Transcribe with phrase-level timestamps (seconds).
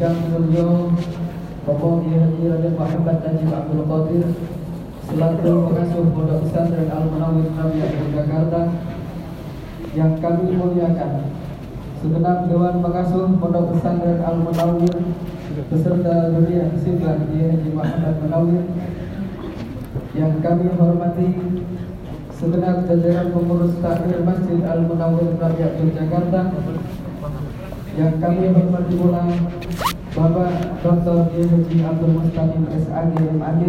[0.00, 0.88] Yang beliau
[1.62, 4.26] Bapak Haji Raja Muhammad Najib Abdul Qadir
[5.06, 7.78] selaku pengasuh Pondok Pesantren Al Munawwir Nabi
[8.16, 8.60] Jakarta
[9.92, 11.12] yang kami muliakan.
[12.00, 14.96] Segenap Dewan Pengasuh Pondok Pesantren Al Munawwir
[15.68, 18.64] beserta Durian Siblan Kiai Haji Muhammad Munawwir
[20.16, 21.28] yang kami hormati
[22.32, 26.40] segenap jajaran pengurus takmir Masjid Al Munawwir Nabi Jakarta
[27.92, 29.28] yang kami hormati pula
[30.12, 31.28] Bapak Dr.
[31.28, 33.62] Haji Abdul Mustaqim SAG MAD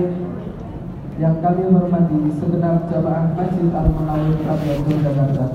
[1.20, 5.46] yang kami hormati segenap jamaah Masjid Al Munawwir Rabiatul Jakarta.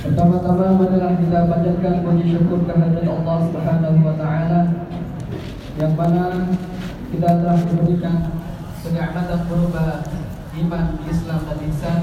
[0.00, 4.60] Pertama-tama marilah kita panjatkan puji syukur kehadirat Allah Subhanahu wa taala
[5.76, 6.54] yang mana
[7.10, 8.16] kita telah diberikan
[8.80, 10.06] kenikmatan berupa
[10.56, 11.98] iman, Islam dan ihsan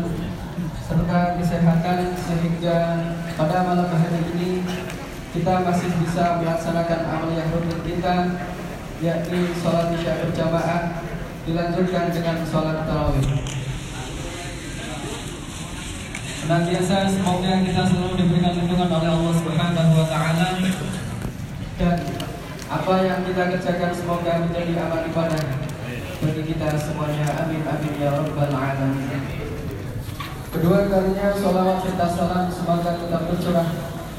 [0.87, 2.77] serta kesehatan sehingga
[3.35, 4.63] pada malam hari ini
[5.35, 8.16] kita masih bisa melaksanakan amal yang rutin kita
[9.03, 11.03] yakni sholat isya berjamaah
[11.44, 13.27] dilanjutkan dengan sholat tarawih.
[16.39, 20.47] Senantiasa semoga kita selalu diberikan lindungan oleh Allah Subhanahu wa taala
[21.75, 21.97] dan
[22.72, 25.44] apa yang kita kerjakan semoga menjadi amal ibadah
[26.23, 27.27] bagi kita semuanya.
[27.44, 29.36] Amin amin ya rabbal alamin.
[30.58, 33.69] Kedua kalinya sholawat serta salam semoga tetap tercurah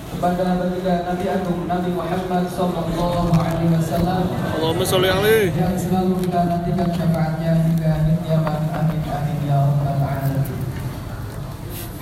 [0.06, 4.22] kepada baginda Nabi Agung Nabi Muhammad Sallallahu Alaihi Wasallam.
[4.54, 5.50] Allahumma sholli alaihi.
[5.58, 8.60] Yang selalu kita nantikan syafaatnya hingga akhir kiamat.
[8.70, 10.58] Amin amin ya rabbal alamin.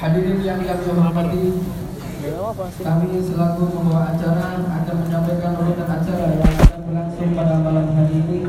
[0.05, 1.45] Hadirin yang kami hormati,
[2.85, 8.41] kami selaku pembawa acara akan menyampaikan urutan acara yang akan berlangsung pada malam hari ini.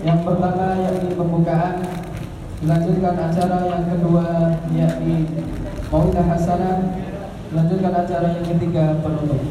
[0.00, 1.84] Yang pertama yakni pembukaan,
[2.60, 4.26] dilanjutkan acara yang kedua
[4.76, 5.24] yakni
[5.90, 6.78] Mawidah Hasanah,
[7.50, 9.42] Melanjutkan acara yang ketiga penutup.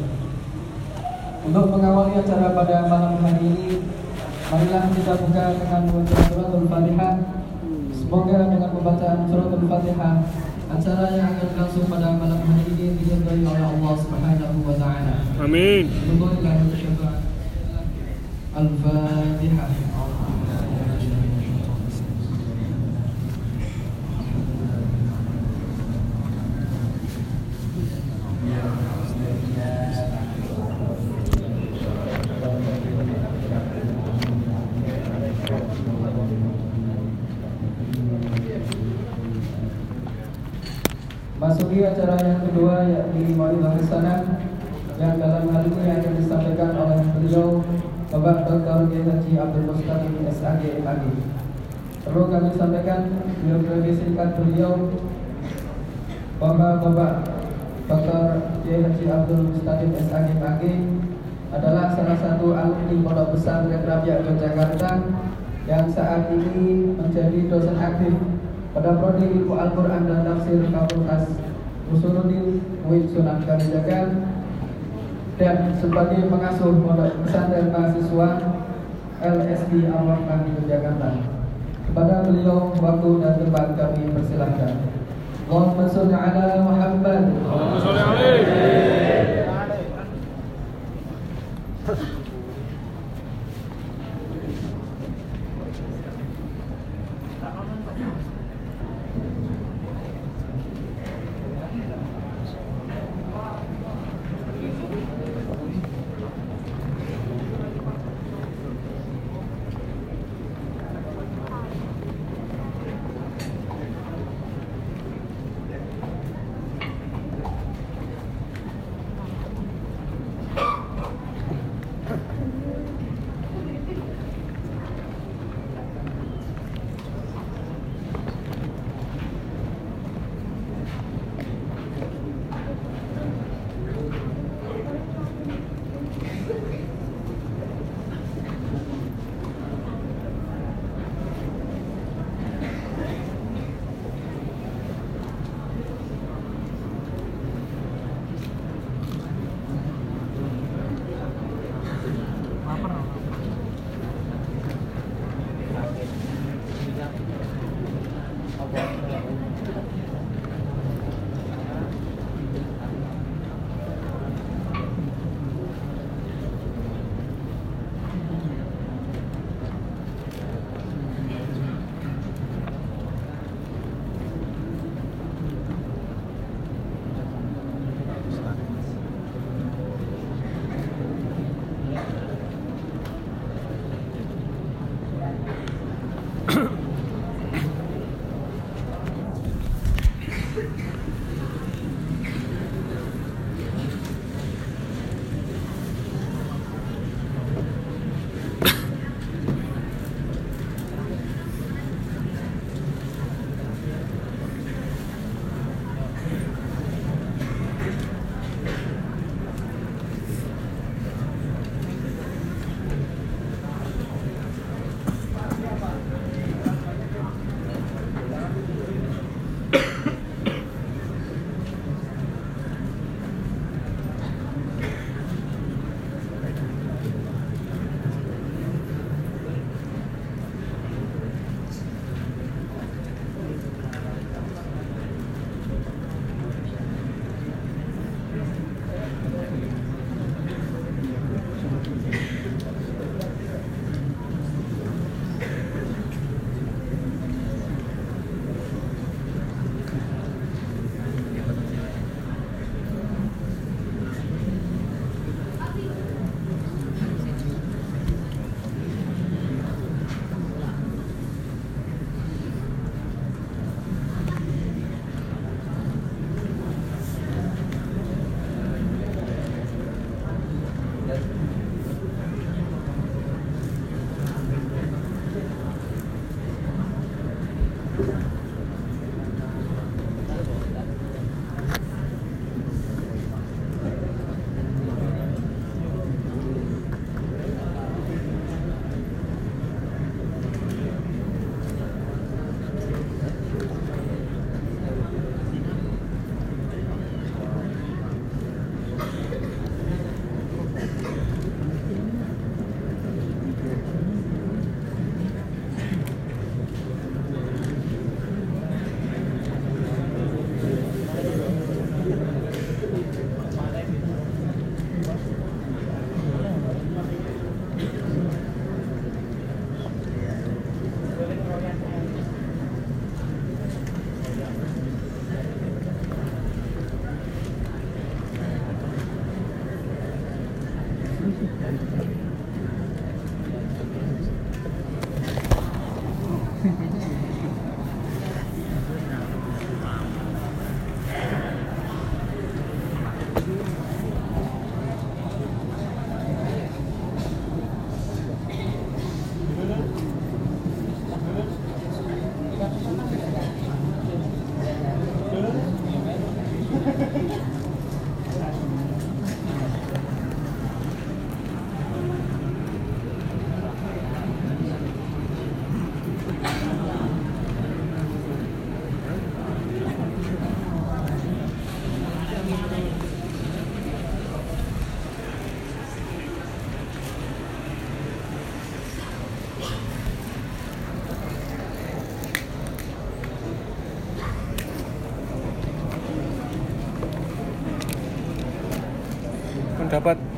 [1.44, 3.84] Untuk mengawali acara pada malam hari ini,
[4.48, 7.14] marilah kita buka dengan membaca suratul Fatihah.
[7.92, 10.16] Semoga dengan pembacaan suratul Fatihah,
[10.72, 15.14] acara yang akan berlangsung pada malam hari ini diridhoi oleh Allah Subhanahu wa taala.
[15.36, 15.84] Amin.
[18.50, 19.89] Al-Fatihah.
[41.90, 44.22] Acara yang kedua yakni Maulidah Hasanah
[45.02, 47.66] yang dalam hal ini akan disampaikan oleh beliau
[48.14, 48.86] Bapak Dr.
[48.94, 51.02] Haji Abdul Mustaqim SAG MAG.
[52.06, 53.10] Perlu kami sampaikan
[53.42, 54.94] biografi singkat beliau
[56.38, 57.12] Bapak-bapak
[57.90, 58.22] Dr.
[58.62, 60.62] Haji Abdul Mustaqim SAG MAG
[61.50, 64.90] adalah salah satu alumni Pondok Pesantren Rabiat Yogyakarta
[65.66, 68.14] yang saat ini menjadi dosen aktif
[68.70, 71.49] pada prodi ilmu Al-Quran dan Tafsir Fakultas
[71.90, 74.14] Usuluddin UIN Sunan Kalijaga
[75.40, 78.28] dan sebagai pengasuh pondok pesantren mahasiswa
[79.20, 81.18] LSD Al-Waqaf di Jakarta.
[81.90, 84.86] Kepada beliau waktu dan tempat kami persilahkan.
[85.50, 87.22] Allahumma sholli ala Muhammad.
[87.42, 88.70] Allahumma sholli alaihi.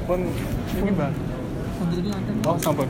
[0.04, 0.21] Pun
[0.78, 1.11] ini Mbak.
[2.47, 2.88] Oh, sampun.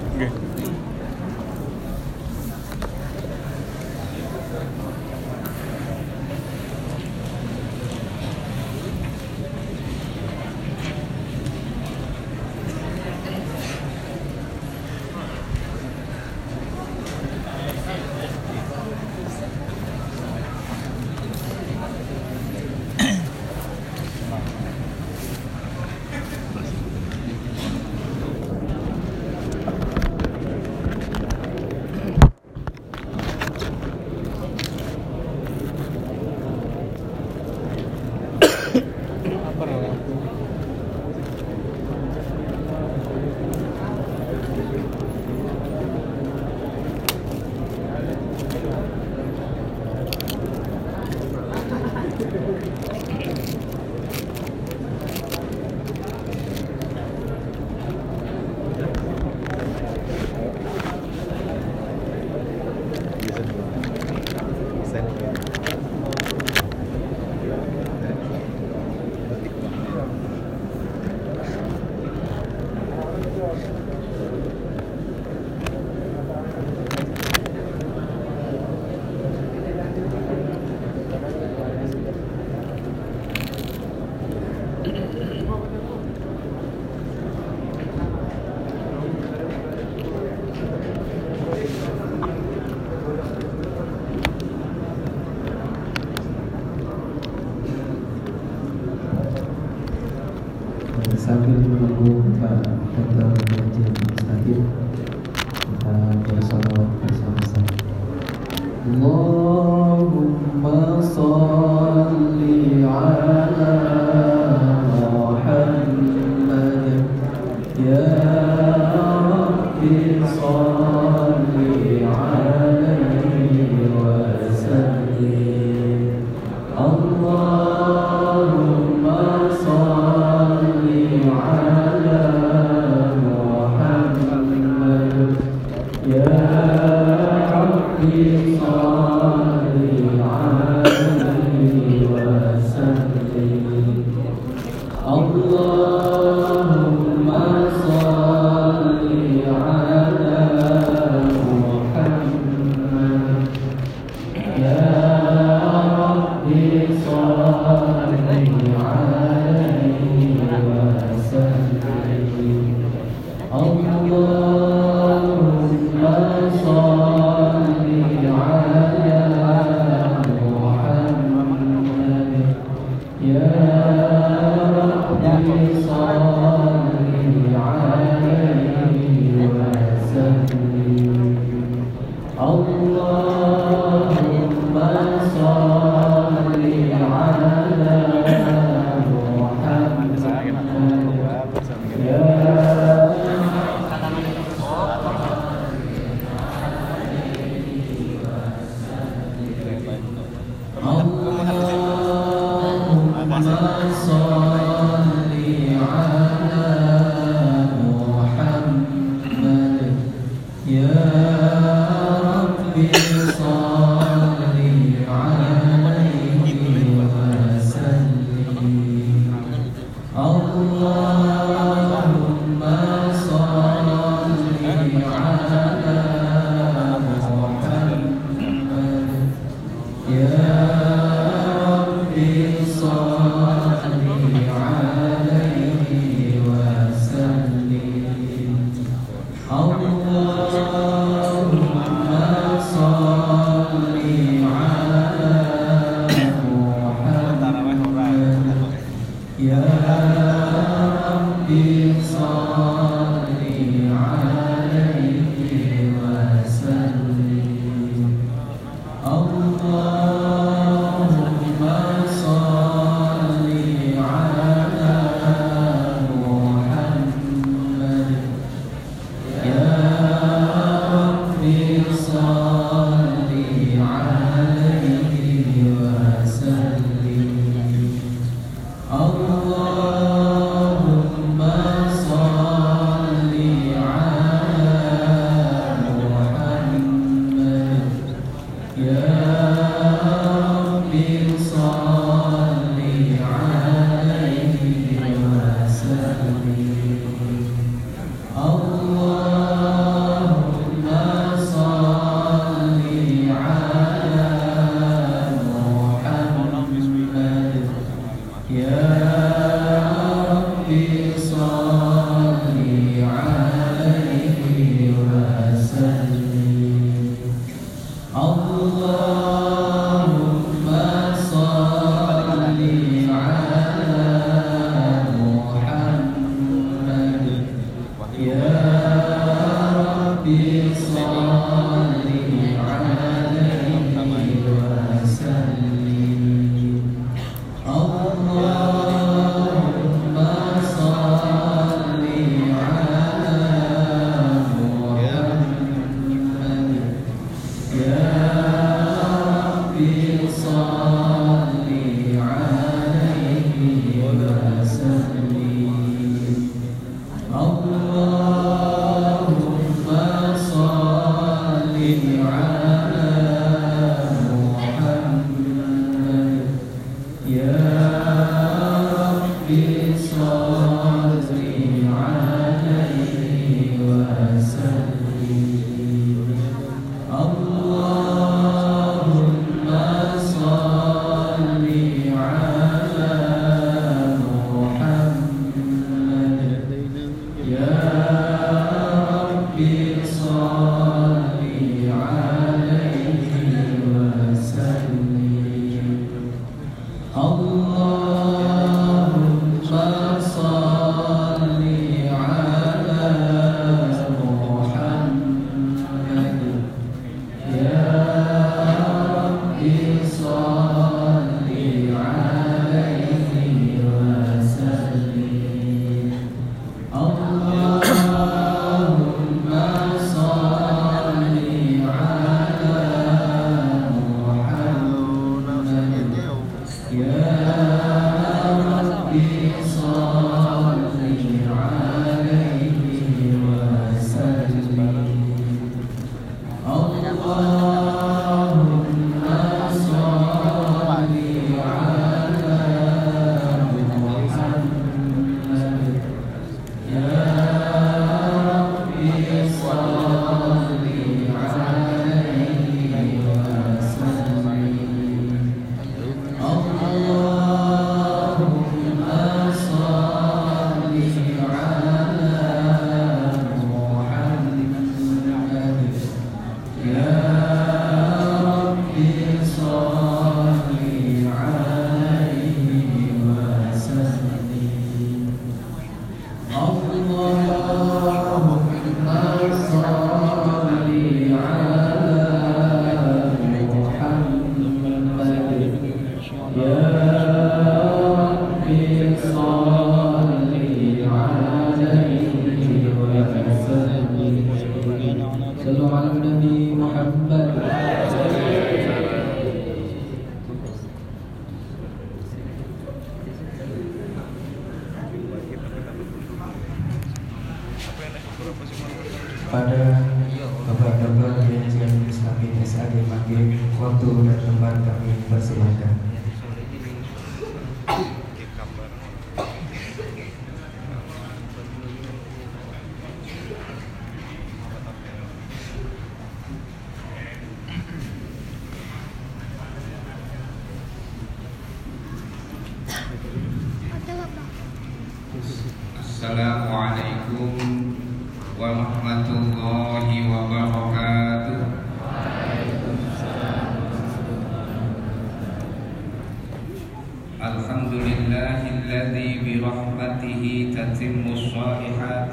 [551.32, 552.32] الصالحات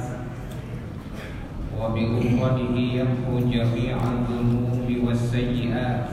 [1.79, 6.07] وبغفرانه يمحو جميع الذنوب والسيئات.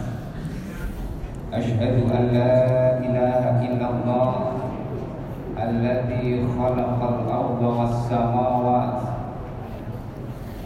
[1.53, 2.55] أشهد أن لا
[3.07, 4.33] إله إلا الله
[5.59, 8.99] الذي خلق الأرض والسماوات.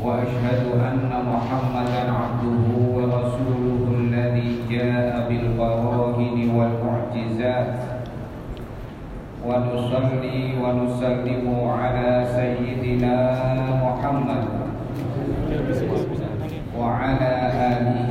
[0.05, 7.90] وأشهد أن محمدا عبده ورسوله الذي جاء بالبراهين والمعجزات.
[9.47, 11.45] ونصلي ونسلم
[11.81, 13.17] على سيدنا
[13.85, 14.45] محمد
[16.79, 17.33] وعلى
[17.73, 18.11] آله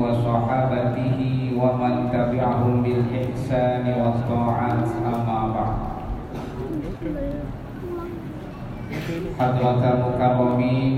[0.00, 1.18] وصحابته
[1.60, 5.78] ومن تبعهم بالإحسان والطاعات أما بعد.
[9.40, 10.94] حضرة المكرمين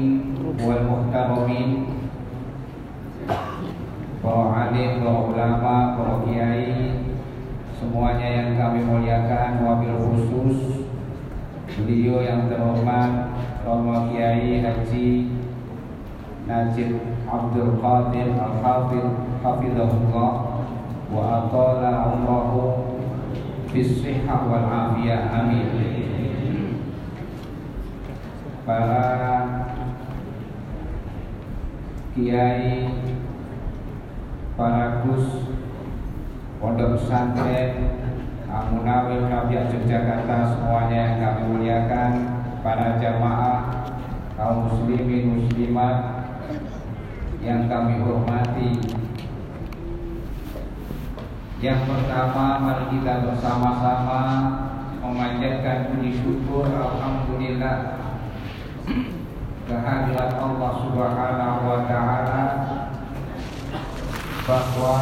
[0.66, 1.70] والمحترمين
[4.22, 6.94] para alim, para ulama, para kiai,
[7.82, 10.86] semuanya yang kami muliakan, wabil khusus
[11.74, 13.34] beliau yang terhormat,
[13.66, 15.34] Romo Kiai Haji
[16.46, 19.10] Najib Abdul Qadir Al-Hafidh
[19.42, 20.30] Hafidhahullah
[21.10, 22.94] wa atala umrahu
[23.74, 25.66] bisihah wal afiyah amin.
[28.62, 29.34] Para
[32.14, 32.94] kiai
[34.54, 35.50] para gus
[36.62, 37.98] pondok pesantren
[38.70, 42.10] Munawir Rabiat Yogyakarta semuanya yang kami muliakan
[42.62, 43.90] para jamaah
[44.38, 45.96] kaum muslimin muslimat
[47.42, 48.78] yang kami hormati.
[51.58, 54.20] Yang pertama mari kita bersama-sama
[55.00, 57.76] memanjatkan puji syukur Alhamdulillah.
[59.64, 62.42] Kehadirat Allah Subhanahu wa taala
[64.44, 64.96] bahwa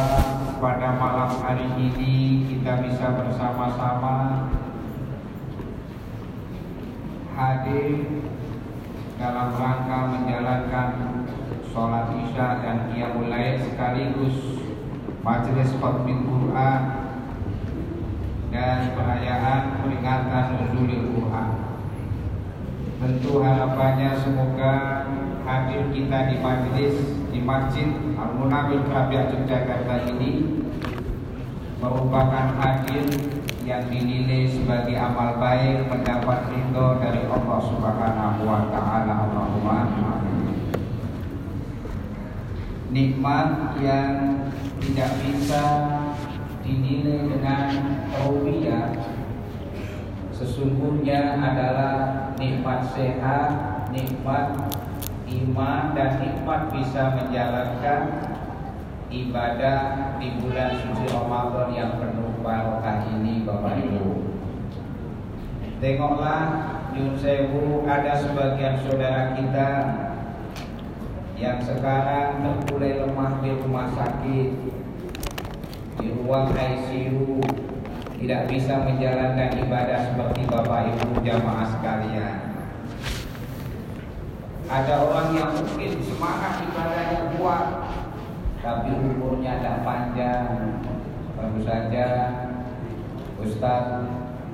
[0.61, 4.45] pada malam hari ini kita bisa bersama-sama
[7.33, 8.21] hadir
[9.17, 10.89] dalam rangka menjalankan
[11.73, 14.61] sholat isya dan qiyamul lail sekaligus
[15.25, 16.81] majelis khutbah Quran
[18.53, 21.49] dan perayaan peringatan nuzulil Quran.
[23.01, 25.00] Tentu harapannya semoga
[25.45, 26.95] hadir kita di majelis
[27.31, 30.61] di Masjid Al-Munawir Rabiat Yogyakarta ini
[31.81, 33.09] merupakan hadir
[33.65, 39.13] yang dinilai sebagai amal baik mendapat ridho dari Allah Subhanahu wa taala.
[39.29, 39.79] Allahumma.
[42.91, 44.13] Nikmat yang
[44.83, 45.63] tidak bisa
[46.61, 47.69] dinilai dengan
[48.19, 48.91] rupiah
[50.35, 51.95] sesungguhnya adalah
[52.35, 53.49] nikmat sehat,
[53.93, 54.73] nikmat
[55.31, 58.01] iman dan nikmat bisa menjalankan
[59.11, 59.79] ibadah
[60.19, 64.07] di bulan suci Ramadan yang penuh barokah ini Bapak Ibu.
[65.81, 66.43] Tengoklah
[66.91, 69.69] Yun Sewu ada sebagian saudara kita
[71.39, 74.49] yang sekarang terkulai lemah di rumah sakit
[75.97, 77.41] di ruang ICU
[78.21, 82.50] tidak bisa menjalankan ibadah seperti Bapak Ibu jamaah sekalian.
[84.71, 87.91] Ada orang yang mungkin semangat ibadahnya kuat
[88.63, 90.47] tapi umurnya tidak panjang.
[91.35, 92.07] Baru saja
[93.35, 94.07] Ustaz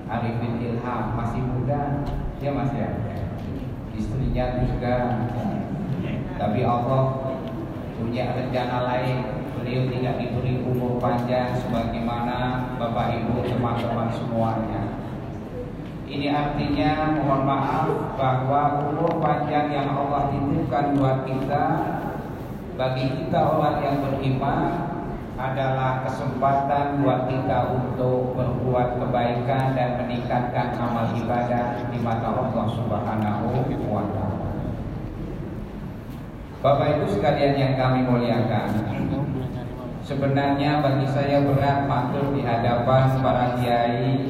[0.10, 2.01] Arifin Ilham masih muda,
[2.41, 3.13] dia masih ada.
[3.93, 4.95] Istrinya juga,
[6.41, 7.01] tapi Allah
[8.01, 9.17] punya rencana lain.
[9.53, 14.82] Beliau tidak diberi umur panjang sebagaimana Bapak Ibu teman-teman semuanya.
[16.08, 21.63] Ini artinya mohon maaf bahwa umur panjang yang Allah titipkan buat kita
[22.80, 24.88] bagi kita orang yang beriman
[25.36, 33.67] adalah kesempatan buat kita untuk berbuat kebaikan dan meningkatkan amal ibadah di mata Allah Subhanahu
[33.91, 34.50] wa taala.
[36.63, 38.67] Bapak Ibu sekalian yang kami muliakan,
[40.08, 44.26] sebenarnya bagi saya berat matur di hadapan para kiai,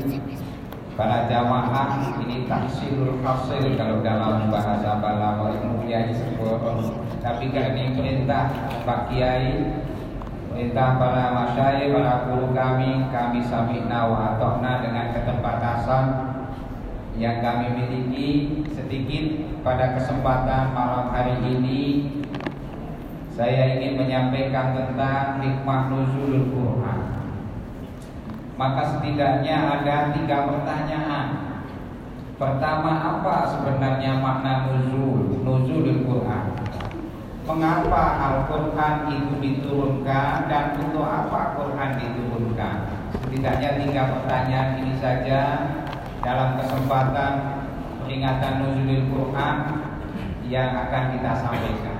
[0.97, 6.57] para jamaah ini tahsilul hasil kalau dalam bahasa Balawa ilmu kiai sebuah
[7.21, 8.49] tapi kami perintah
[8.81, 9.77] Pak Kiai
[10.49, 16.05] perintah para masyai, para guru kami kami sami'na wa atokna dengan keterbatasan
[17.21, 18.29] yang kami miliki
[18.73, 19.25] sedikit
[19.61, 21.81] pada kesempatan malam hari ini.
[23.37, 27.16] Saya ingin menyampaikan tentang hikmah nuzulul Quran
[28.57, 31.25] maka setidaknya ada tiga pertanyaan
[32.37, 36.57] pertama apa sebenarnya makna nuzul nuzulul Quran
[37.47, 42.77] mengapa Al-Quran itu diturunkan dan untuk apa Quran diturunkan?
[43.23, 45.41] Setidaknya tiga pertanyaan ini saja
[46.19, 47.63] dalam kesempatan
[48.03, 49.55] peringatan nuzulil Quran
[50.51, 51.97] yang akan kita sampaikan.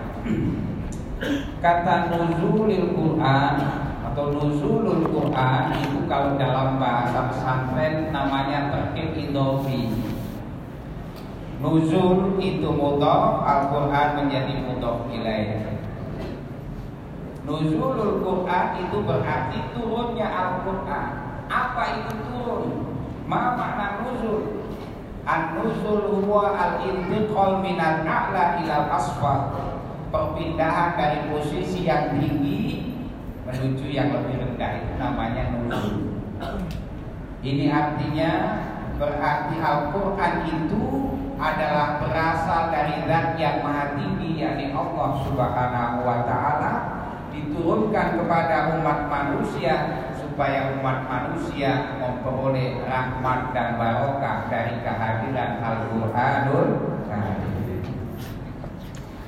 [1.63, 3.87] Kata nuzulil Quran
[4.17, 9.93] atau nuzulul Quran itu kalau dalam bahasa pesantren namanya terkib idofi.
[11.62, 15.69] Nuzul itu mudhaf, Al-Quran menjadi mudhaf ilaih.
[17.45, 21.10] Nuzulul Quran itu berarti turunnya Al-Quran.
[21.45, 22.89] Apa itu turun?
[23.30, 24.65] Ma makna nuzul?
[25.30, 29.53] An-nuzul huwa al-intiqal minal a'la ila asfal.
[30.10, 32.77] Perpindahan dari posisi yang tinggi
[33.47, 36.19] menuju yang lebih rendah itu namanya nuzul.
[37.39, 38.31] Ini artinya
[38.99, 40.83] berarti Al-Quran itu
[41.39, 46.73] adalah berasal dari zat yang maha tinggi yakni Allah Subhanahu wa taala
[47.29, 49.75] diturunkan kepada umat manusia
[50.17, 56.97] supaya umat manusia memperoleh rahmat dan barokah dari kehadiran Al-Qur'anul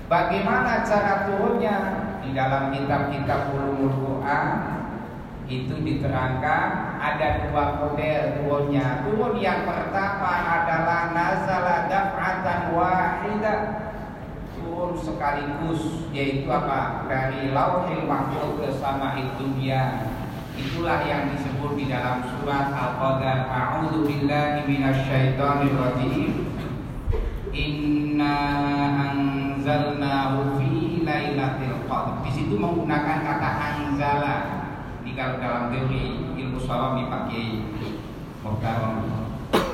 [0.10, 4.48] Bagaimana cara turunnya di dalam kitab-kitab ulumul Quran
[5.50, 6.68] itu diterangkan
[7.02, 9.02] ada dua model turunnya.
[9.02, 13.60] Turun yang pertama adalah nazala daf'atan wahidah.
[14.54, 17.10] Turun sekaligus yaitu apa?
[17.10, 20.06] Dari lauhil mahfuz ke sama'id dunia.
[20.54, 23.50] Itulah yang disebut di dalam surat Al-Qadar.
[23.50, 26.52] A'udzu billahi minasyaitonir rajim.
[27.50, 28.38] Inna
[29.10, 30.79] anzalnahu fi
[32.00, 32.16] qadr.
[32.24, 34.60] Di situ menggunakan kata anzala
[35.20, 37.76] kalau dalam teori ilmu sorong dipakai
[38.40, 39.04] Muhtaram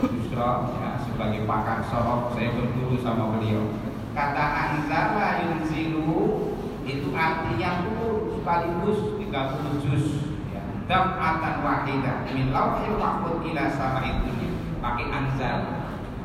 [0.10, 3.70] Yusra ya, sebagai pakar sorong saya berguru sama beliau
[4.18, 6.50] kata anzala yunzilu
[6.90, 10.06] itu artinya turun sekaligus 30 juz
[10.50, 10.66] ya.
[10.90, 14.50] dam'atan wahidah min lauhil mahfud ila sama itu
[14.82, 15.58] pakai anzal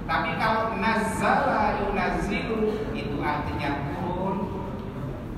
[0.08, 3.99] tapi kalau nazala yunazilu itu artinya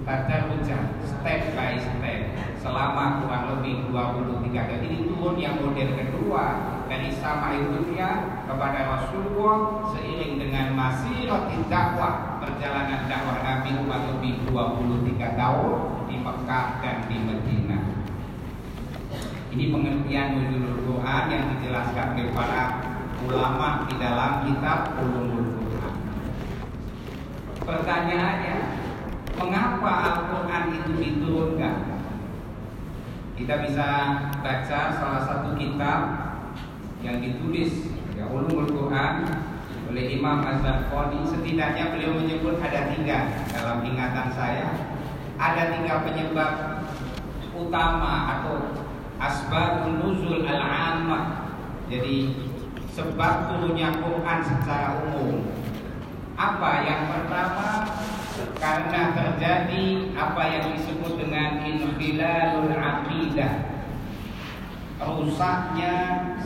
[0.02, 2.20] pada hujan step by step
[2.58, 6.44] selama kurang lebih 23 kali ini turun yang model kedua
[6.90, 14.32] dari sama dunia kepada Rasulullah seiring dengan masih roti dakwah perjalanan dakwah Nabi kurang lebih
[14.50, 15.78] 23 tahun
[16.10, 17.78] di Mekah dan di Medina.
[19.52, 22.62] Ini pengertian nuzulul Quran yang dijelaskan oleh para
[23.20, 25.94] ulama di dalam kitab Ulumul Quran.
[27.60, 28.71] Pertanyaannya,
[29.42, 31.92] mengapa Al-Quran itu diturunkan?
[33.42, 33.88] kita bisa
[34.38, 36.00] baca salah satu kitab
[37.02, 39.26] yang ditulis ya ulumul Quran
[39.90, 44.78] oleh Imam Az-Zarqani setidaknya beliau menyebut ada tiga dalam ingatan saya.
[45.36, 46.52] Ada tiga penyebab
[47.50, 48.78] utama atau
[49.18, 51.50] asbabun nuzul al-ammah.
[51.90, 52.46] Jadi
[52.94, 55.50] sebab turunnya Quran secara umum.
[56.38, 57.90] Apa yang pertama
[58.58, 63.72] karena terjadi apa yang disebut dengan infilalul akidah
[65.02, 65.94] rusaknya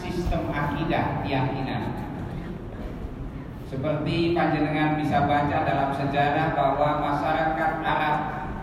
[0.01, 1.93] sistem akidah keyakinan.
[3.67, 8.17] Seperti panjenengan bisa baca dalam sejarah bahwa masyarakat Arab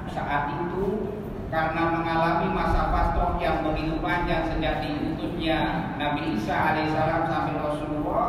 [0.10, 1.12] saat itu
[1.54, 8.28] karena mengalami masa fatrah yang begitu panjang sejak diutusnya Nabi Isa alaihissalam sampai Rasulullah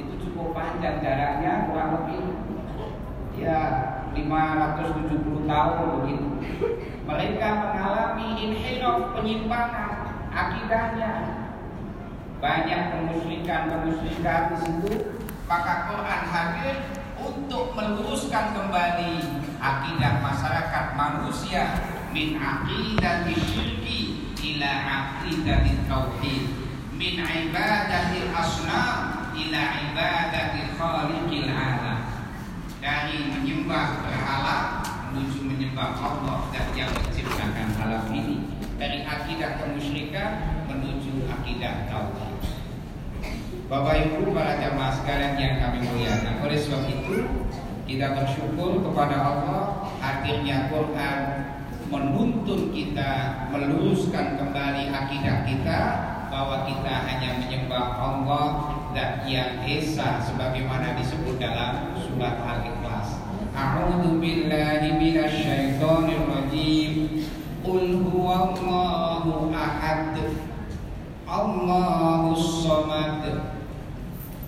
[0.00, 2.22] itu cukup panjang jaraknya kurang lebih
[3.36, 3.60] ya
[4.16, 6.28] 570 tahun begitu.
[7.06, 9.92] Mereka mengalami inhiraf penyimpangan
[10.32, 11.12] akidahnya.
[12.36, 14.92] Banyak kemusyrikan-kemusyrikan di situ,
[15.48, 16.76] maka Quran hadir
[17.16, 19.24] untuk meluruskan kembali
[19.56, 21.64] akidah masyarakat manusia
[22.12, 26.44] min aqidah syirki ila aqidah tauhid
[26.96, 31.95] min ibadatil asnam ila ibadatil khaliqil alam
[32.86, 34.78] dari menyembah berhala
[35.10, 38.46] menuju menyembah Allah dan yang menciptakan alam ini
[38.78, 42.38] dari akidah kemusyrikan menuju akidah tauhid.
[43.66, 46.46] Bapak Ibu para jamaah sekalian yang kami muliakan.
[46.46, 47.26] Oleh sebab itu
[47.90, 49.62] kita bersyukur kepada Allah
[49.98, 51.18] akhirnya Quran
[51.90, 53.10] menuntun kita
[53.50, 55.80] meluruskan kembali akidah kita
[56.30, 58.46] bahwa kita hanya menyembah Allah
[58.96, 63.20] dan yang esa sebagaimana disebut dalam surat Al-Ikhlas.
[63.52, 67.20] A'udzu billahi minasyaitonir rajim.
[67.60, 70.16] Qul huwallahu ahad.
[71.28, 73.20] Allahus samad.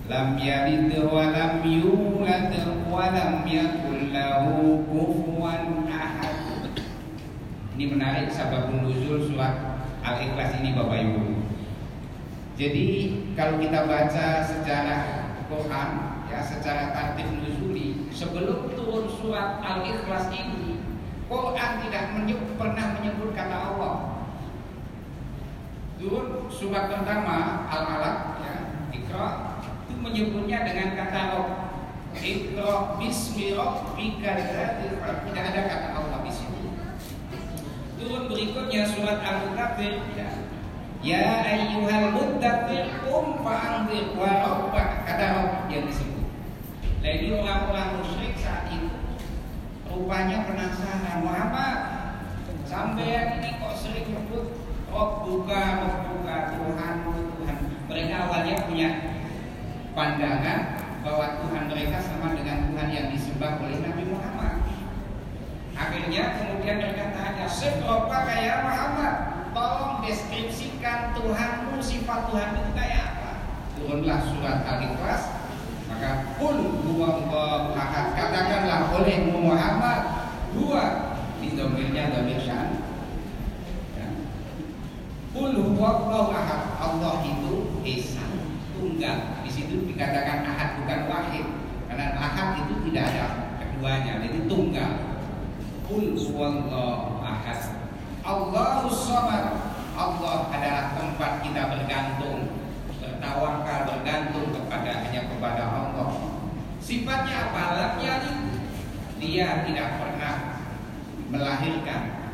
[0.09, 2.49] Lam yalid wa lam yulad
[2.89, 6.73] wa lam yakul lahu kufuwan ahad.
[7.77, 11.38] Ini menarik sababun nuzul surat Al-Ikhlas ini Bapak Ibu.
[12.59, 12.87] Jadi
[13.39, 15.89] kalau kita baca sejarah Quran
[16.27, 20.83] ya secara tartib nuzuli sebelum turun surat Al-Ikhlas ini
[21.31, 23.95] Quran tidak menyebut, pernah menyebut kata Allah.
[26.03, 28.53] Turun surat pertama Al-Alaq ya,
[28.91, 29.27] Iqra
[29.87, 31.49] itu menyebutnya dengan kata Rob.
[32.11, 36.75] Iqra bismi rabbika tidak ada kata Allah di sini.
[37.95, 40.27] Turun berikutnya surat Al-Mudaththir ya,
[40.99, 44.67] Ya ayyuhal muddathir kum fa'anzir wa
[45.07, 46.27] kata Rabb yang disebut.
[46.99, 48.91] Jadi orang-orang musyrik saat itu
[49.87, 51.77] rupanya penasaran Muhammad
[52.67, 54.59] sampai ini kok sering menyebut
[54.91, 57.57] Rob buka, Rob buka, Tuhan, Tuhan.
[57.87, 58.89] Mereka awalnya punya
[59.95, 60.59] pandangan
[60.99, 64.67] bahwa Tuhan mereka sama dengan Tuhan yang disembah oleh Nabi Muhammad.
[65.79, 73.31] Akhirnya kemudian mereka tanya, "Siapa kayak Muhammad?" Tolong deskripsikan Tuhanmu sifat Tuhan itu kayak apa.
[73.77, 75.23] Turunlah surat Al-Ikhlas
[75.89, 78.15] maka pun huwallahu ahad.
[78.15, 82.79] Katakanlah oleh Muhammad dua di domirnya domir syan
[83.97, 84.07] ya.
[85.35, 86.61] ahad.
[86.79, 88.25] Allah itu esa
[88.77, 89.43] tunggal.
[89.43, 91.45] Di situ dikatakan ahad bukan wahid.
[91.89, 93.25] Karena ahad itu tidak ada
[93.59, 94.91] keduanya jadi tunggal.
[95.89, 97.18] Huwallahu ahad
[98.29, 99.45] Allahus Samad.
[99.97, 102.55] Allah adalah tempat kita bergantung
[103.01, 106.09] bertawakal bergantung kepada hanya kepada Allah.
[106.79, 107.63] Sifatnya apa?
[107.75, 107.93] Lam
[109.19, 110.35] dia tidak pernah
[111.27, 112.31] melahirkan.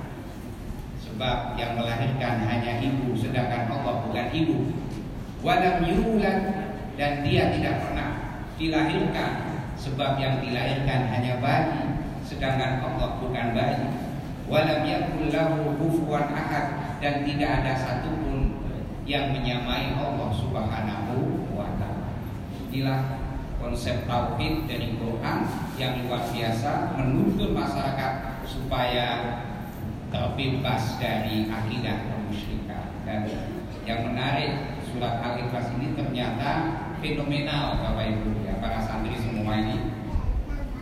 [1.01, 4.75] Sebab yang melahirkan hanya ibu sedangkan Allah bukan ibu.
[5.41, 6.39] Walam yulad
[6.99, 8.09] dan dia tidak pernah
[8.59, 9.31] dilahirkan.
[9.79, 13.94] Sebab yang dilahirkan hanya bayi sedangkan Allah bukan bayi
[14.45, 15.73] walam yakul lahu
[16.13, 18.61] ahad dan tidak ada satupun
[19.05, 22.09] yang menyamai Allah Subhanahu wa taala.
[22.69, 23.21] Inilah
[23.61, 25.39] konsep tauhid dari Quran
[25.77, 29.07] yang luar biasa menuntut masyarakat supaya
[30.09, 32.85] terbebas dari akidah kemusyrikan.
[33.05, 33.29] Dan
[33.85, 36.51] yang menarik surat Al-Ikhlas ini ternyata
[37.01, 39.93] fenomenal Bapak Ibu ya para santri semua ini.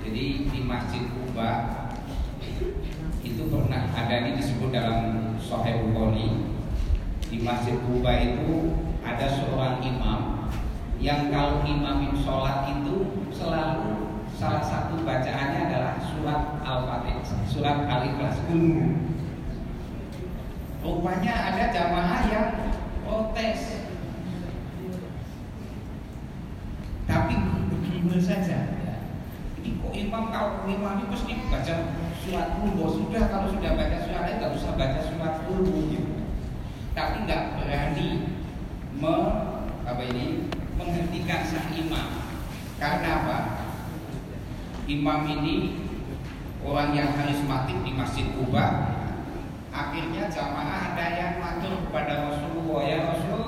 [0.04, 1.83] Jadi di Masjid Kuba
[3.54, 6.50] pernah ada ini disebut dalam Sahih Bukhari
[7.30, 10.50] di Masjid Kuba itu ada seorang imam
[10.98, 19.06] yang kalau imamin sholat itu selalu salah satu bacaannya adalah surat Al-Fatihah, surat Al-Ikhlas dulu.
[20.84, 22.48] Rupanya ada jamaah yang
[23.06, 23.88] protes.
[27.08, 27.36] Tapi
[27.72, 28.74] begini saja.
[29.64, 31.76] Ini kok imam kalau imam itu mesti baca
[32.24, 36.24] surat dulu sudah kalau sudah baca surat nggak usah baca surat dulu gitu.
[36.96, 38.10] Tapi nggak berani
[38.96, 39.16] me,
[39.84, 40.48] apa ini
[40.80, 42.24] menghentikan sang imam.
[42.80, 43.38] Karena apa?
[44.88, 45.84] Imam ini
[46.64, 48.96] orang yang karismatik di masjid Kuba
[49.74, 53.48] akhirnya jamaah ada yang matur kepada Rasulullah ya Rasul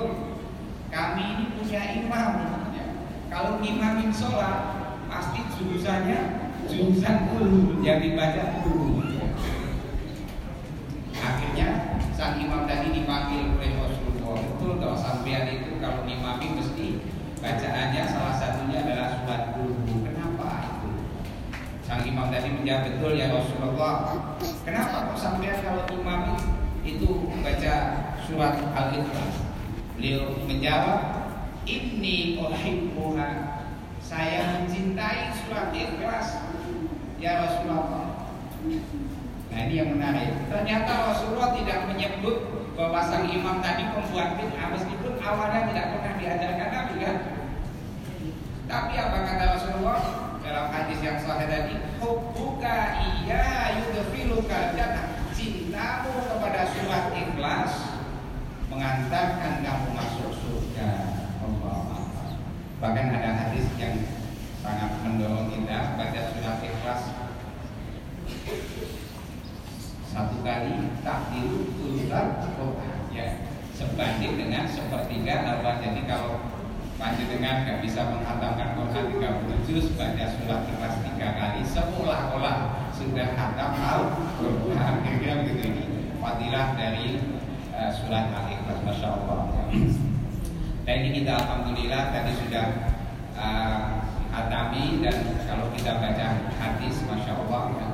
[0.92, 2.32] kami ini punya imam.
[3.26, 9.02] Kalau imamin sholat pasti jurusannya jurusan dulu yang dibaca dulu.
[11.16, 14.36] Akhirnya sang imam tadi dipanggil oleh Rasulullah.
[14.42, 16.86] Betul kalau sampean itu kalau imami mesti
[17.38, 20.04] bacaannya salah satunya adalah surat dulu.
[20.04, 20.90] Kenapa itu?
[21.86, 23.94] Sang imam tadi menjawab betul ya Rasulullah.
[24.66, 26.34] Kenapa kok sampean kalau imami
[26.82, 27.74] itu baca
[28.26, 29.34] surat Al-Ikhlas?
[29.96, 31.00] Beliau menjawab,
[31.64, 33.56] "Inni uhibbuha."
[34.06, 36.45] Saya mencintai surat Ikhlas
[37.16, 38.28] Ya Rasulullah
[39.46, 45.16] Nah ini yang menarik Ternyata Rasulullah tidak menyebut bahwa sang imam tadi pembuat bid'ah meskipun
[45.24, 47.16] awalnya tidak pernah diajarkan Nabi kan.
[48.68, 50.00] Tapi apa kata Rasulullah
[50.44, 57.72] dalam hadis yang sahih tadi, "Hubbuka iya yudkhiluka jannah." Cintamu kepada surat Ikhlas
[58.68, 60.90] mengantarkan kamu masuk surga.
[61.40, 61.80] Allah.
[62.76, 64.04] Bahkan ada hadis yang
[64.60, 67.02] sangat mendorong kita baca surat ikhlas
[70.66, 71.46] kali takdir
[71.78, 72.26] tulutan
[73.14, 73.38] ya
[73.70, 76.42] sebanding dengan sepertiga apa jadi kalau
[76.98, 83.72] panjenengan nggak bisa menghatamkan Quran 30 juz baca surat ikhlas tiga kali seolah-olah sudah hatam
[83.78, 84.94] al-Quran.
[85.04, 85.84] Kira-kira begitu ini
[86.18, 87.20] fadilah dari
[87.76, 89.38] uh, surat al-ikhlas masya Allah.
[90.88, 92.66] Dan ini kita alhamdulillah tadi sudah
[93.36, 94.02] uh,
[94.36, 96.28] Hatami dan kalau kita baca
[96.60, 97.88] hadis Masya Allah ya,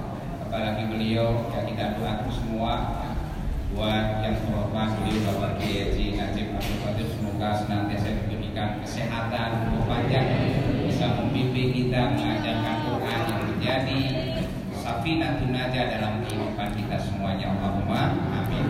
[0.53, 3.09] apalagi beliau ya kita doakan semua ya,
[3.73, 7.09] buat yang terhormat beliau Bapak Kiai Najib Abdul Qadir.
[7.09, 10.29] Semoga senantiasa diberikan kesehatan umur panjang
[10.85, 14.01] bisa membimbing kita mengajarkan Quran yang menjadi
[14.77, 17.57] safinatun najah dalam kehidupan kita semuanya.
[17.57, 18.12] Allahumma
[18.45, 18.67] amin.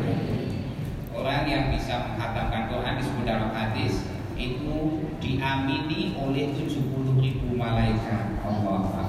[1.11, 4.07] Orang yang bisa menghatamkan Quran disebut dalam hadis
[4.39, 8.39] itu diamini oleh 70 ribu malaikat.
[8.47, 9.02] Allah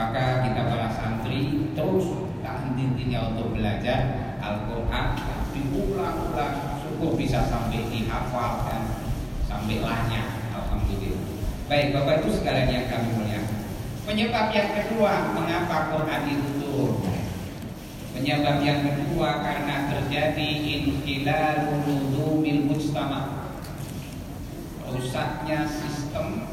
[0.00, 5.06] maka kita para santri terus tak henti-hentinya untuk belajar Al-Quran
[5.52, 6.80] diulang-ulang.
[6.80, 8.82] Cukup bisa sampai dihafal dan
[9.44, 11.36] sampai lanya Alhamdulillah.
[11.68, 13.60] Baik Bapak itu sekalian yang kami muliakan
[14.08, 16.98] penyebab yang kedua mengapa Quran itu turun?
[18.16, 23.52] Penyebab yang kedua karena terjadi inhilalul nuzumil mujtama.
[24.90, 26.50] Rusaknya sistem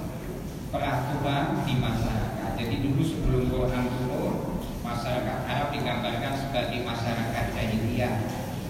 [0.69, 2.26] peraturan di masyarakat
[2.57, 4.35] jadi dulu sebelum Quran turun
[4.81, 8.13] masyarakat Arab digambarkan sebagai masyarakat jahiliyah.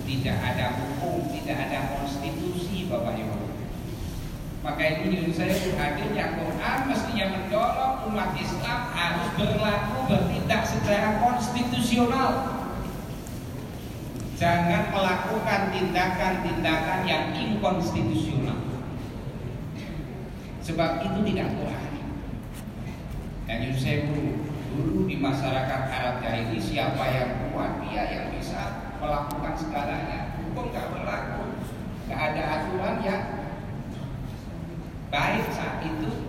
[0.03, 3.47] Tidak ada hukum, tidak ada konstitusi Bapak Ibu.
[4.63, 12.31] Maka itu menurut saya hadirnya Quran mestinya mendorong umat Islam harus berlaku bertindak secara konstitusional.
[14.35, 18.59] Jangan melakukan tindakan-tindakan yang inkonstitusional.
[20.63, 21.86] Sebab itu tidak Quran
[23.47, 30.35] dan saya dulu di masyarakat Arab jahili siapa yang kuat dia yang bisa melakukan segalanya.
[30.43, 31.55] Hukum nggak berlaku.
[32.11, 33.23] Ada aturan yang
[35.07, 36.27] baik saat itu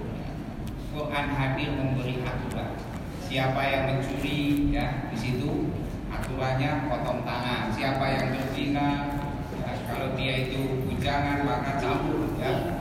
[0.94, 2.78] Quran hadir memberi aturan.
[3.26, 5.74] Siapa yang mencuri ya di situ
[6.14, 7.74] aturannya potong tangan.
[7.74, 9.18] Siapa yang berzina
[9.58, 12.78] ya, kalau dia itu bujangan maka campur ya.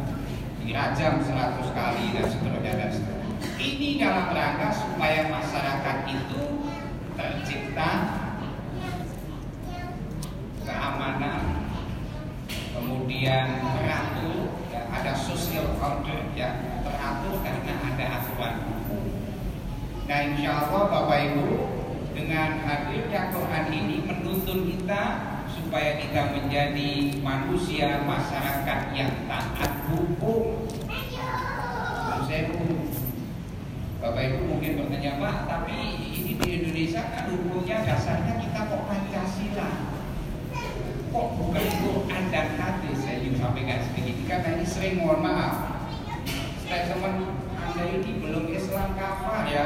[0.62, 3.17] Dirajam 100 kali dan seterusnya dan seterusnya
[3.58, 6.44] ini dalam rangka supaya masyarakat itu
[7.18, 7.92] tercipta
[10.66, 11.68] keamanan,
[12.76, 18.56] kemudian teratur, ya, ada social order ya teratur karena ada aturan
[20.08, 21.48] Nah insya Allah Bapak Ibu
[22.16, 25.04] dengan hadirnya Quran ini menuntun kita
[25.52, 30.64] supaya kita menjadi manusia masyarakat yang taat hukum.
[32.24, 32.48] Saya
[33.98, 35.74] Bapak Ibu mungkin bertanya Pak, tapi
[36.14, 39.70] ini di Indonesia kan hukumnya dasarnya kita kok Pancasila.
[41.10, 42.98] Kok bukan Quran dan hadis?
[43.02, 45.82] Saya ingin sampaikan sedikit karena ini sering mohon maaf.
[46.70, 49.66] teman Anda ini belum Islam kafah ya,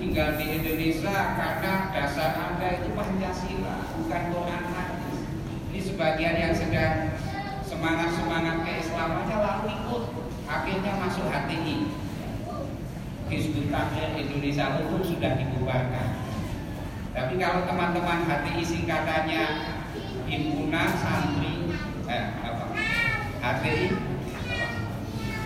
[0.00, 5.18] tinggal di Indonesia karena dasar Anda itu Pancasila, bukan Quran hadis.
[5.68, 7.20] Ini sebagian yang sedang
[7.68, 10.04] semangat-semangat keislamannya lalu ikut
[10.48, 12.07] akhirnya masuk HTI
[13.28, 16.08] Hizbut Tahrir Indonesia Hukum sudah dibubarkan.
[17.12, 19.44] Tapi kalau teman-teman HTI singkatannya
[20.28, 21.68] Himpunan Santri
[22.08, 22.64] eh, apa?
[23.44, 23.86] HTI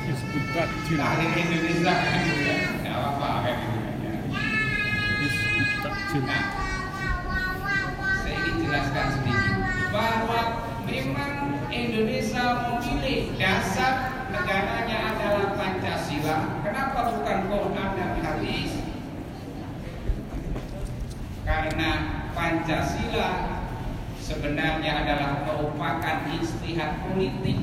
[0.06, 0.44] Hizbut
[0.94, 1.94] Tahrir Indonesia.
[2.86, 2.94] Ya.
[2.94, 3.58] Apa kan
[5.18, 6.44] Hizbut Tahrir Nah,
[8.20, 9.56] saya ingin jelaskan sedikit
[9.88, 10.40] bahwa
[10.84, 16.36] memang Indonesia memilih dasar negaranya adalah Pancasila,
[16.66, 18.70] kenapa bukan Quran dan hadis?
[21.46, 21.90] Karena
[22.34, 23.30] Pancasila
[24.18, 27.58] sebenarnya adalah merupakan istihad politik.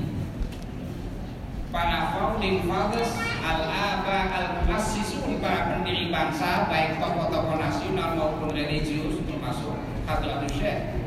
[1.69, 3.13] Para founding fathers
[3.45, 9.77] al-aba al-muassisun para pendiri bangsa baik tokoh-tokoh nasional maupun religius termasuk
[10.09, 10.97] Hadratul Syekh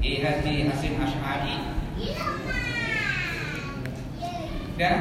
[0.00, 1.76] Haji Hasim Ash'ari
[4.82, 4.98] dan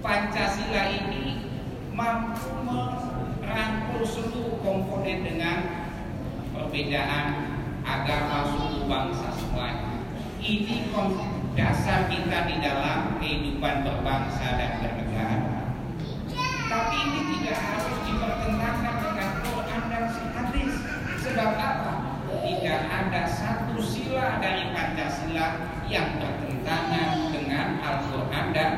[0.00, 1.44] Pancasila ini
[1.92, 5.58] mampu merangkul seluruh komponen dengan
[6.56, 7.26] perbedaan
[7.84, 10.08] agama, suku, bangsa semuanya.
[10.40, 10.88] Ini
[11.52, 15.38] dasar kita di dalam kehidupan berbangsa dan bernegara.
[16.66, 20.74] Tapi ini tidak harus dipertentangkan dengan Quran dan hadis.
[21.20, 21.92] Sebab apa?
[22.42, 25.46] Tidak ada satu sila dari Pancasila
[25.86, 28.70] yang bertentangan dengan Al-Quran dan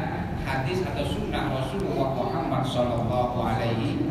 [0.42, 4.10] hadis atau sunnah Rasulullah Muhammad Sallallahu Alaihi.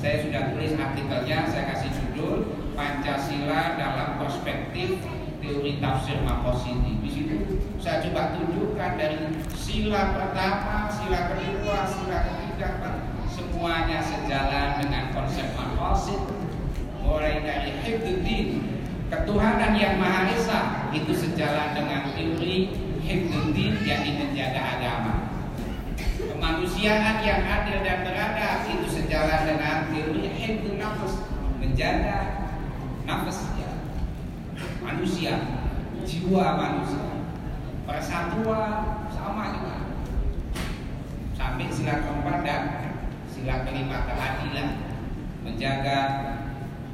[0.00, 5.04] Saya sudah tulis artikelnya saya kasih judul Pancasila dalam perspektif
[5.44, 7.36] teori tafsir makosidi di situ
[7.76, 12.68] saya coba tunjukkan dari sila pertama sila kedua sila ketiga
[13.28, 16.20] semuanya sejalan dengan konsep makosid
[17.04, 18.78] mulai dari hibduddin
[19.08, 20.60] Ketuhanan yang Maha Esa
[20.92, 25.14] itu sejalan dengan teori hifdzuddin yakni menjaga agama.
[26.20, 31.24] Kemanusiaan yang adil dan beradab itu sejalan dengan teori hifdzun nafas
[31.56, 32.18] menjaga
[33.08, 33.70] nafas ya.
[34.84, 35.34] manusia,
[36.04, 37.24] jiwa manusia,
[37.88, 39.76] persatuan sama juga.
[41.32, 42.62] Sampai sila keempat dan
[43.30, 44.68] sila kelima keadilan,
[45.46, 45.98] menjaga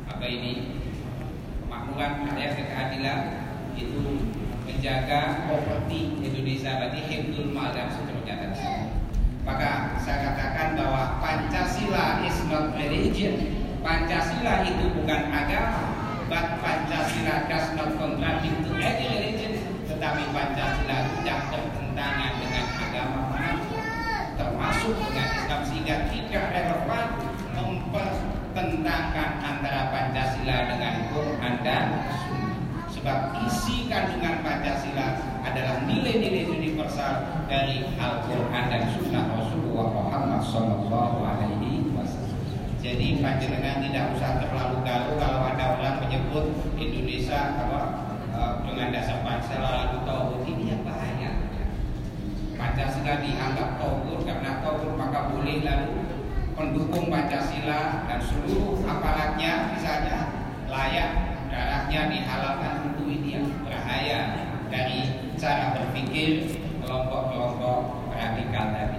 [0.06, 0.78] apa ini
[1.64, 3.20] kemakmuran rakyat keadilan
[3.74, 4.02] itu
[4.64, 8.88] menjaga properti Indonesia berarti hibdul mal dan seterusnya seterusnya.
[9.44, 13.36] Maka saya katakan bahwa Pancasila is not religion.
[13.84, 15.82] Pancasila itu bukan agama.
[16.24, 19.52] But Pancasila does not contradict to any religion.
[19.84, 23.84] Tetapi Pancasila tidak bertentangan dengan agama mana pun.
[24.40, 27.06] Termasuk dengan Islam sehingga tidak relevan
[27.52, 31.84] mempertentangkan antara Pancasila dengan Quran dan
[33.04, 41.84] Sebab isi kandungan Pancasila adalah nilai-nilai universal dari Al-Quran dan Sunnah Rasulullah Muhammad Sallallahu Alaihi
[41.92, 42.40] Wasallam.
[42.80, 46.48] Jadi panjenengan tidak usah terlalu galau kalau ada orang menyebut
[46.80, 47.80] Indonesia apa
[48.32, 51.44] uh, dengan dasar Pancasila lalu tauhid ini yang bahaya.
[52.56, 56.08] Pancasila dianggap tauhid karena tauhid maka boleh lalu
[56.56, 60.18] pendukung Pancasila dan seluruh aparatnya misalnya
[60.72, 62.83] layak darahnya dihalalkan
[63.94, 68.98] berbahaya dari cara berpikir kelompok-kelompok radikal tadi.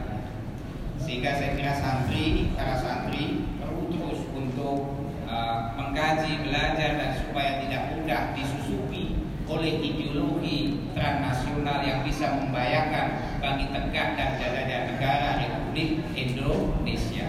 [0.96, 7.92] Sehingga saya kira santri, para santri perlu terus untuk uh, mengkaji, belajar dan supaya tidak
[7.92, 9.20] mudah disusupi
[9.52, 17.28] oleh ideologi transnasional yang bisa membayangkan bagi tegak dan jadanya negara Republik Indonesia.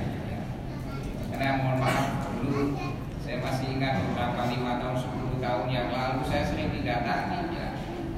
[1.34, 2.78] Karena mohon maaf dulu
[3.26, 7.55] saya masih ingat beberapa lima tahun, sepuluh tahun yang lalu saya sering didatangi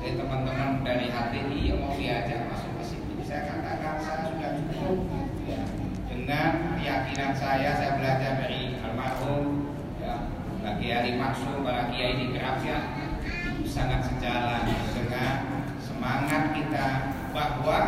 [0.09, 3.12] ya dari teman-teman dari HTI yang mau diajak masuk ke sini.
[3.28, 5.04] Saya katakan saya sudah cukup
[5.44, 5.61] ya.
[6.09, 9.68] dengan keyakinan saya saya belajar dari almarhum
[10.00, 10.32] ya
[10.64, 14.64] bagi Ali Maksum para kiai di itu sangat sejalan
[14.96, 15.44] dengan
[15.76, 16.88] semangat kita
[17.36, 17.78] bahwa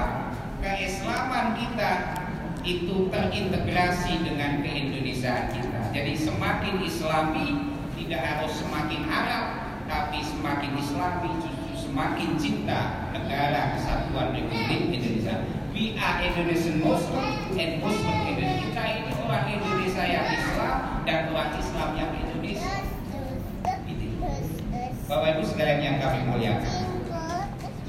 [0.60, 2.20] keislaman kita
[2.60, 5.80] itu terintegrasi dengan keindonesiaan kita.
[5.96, 7.48] Jadi semakin Islami
[7.96, 9.44] tidak harus semakin Arab,
[9.88, 11.49] tapi semakin Islami
[11.91, 15.43] semakin cinta negara kesatuan Republik Indonesia.
[15.74, 18.62] We are Indonesian Muslim and Muslim Indonesia.
[18.70, 22.74] Kita ini orang Indonesia yang Islam dan orang Islam yang Indonesia.
[23.91, 24.07] Itu.
[25.11, 26.78] Bapak Ibu sekalian yang kami muliakan.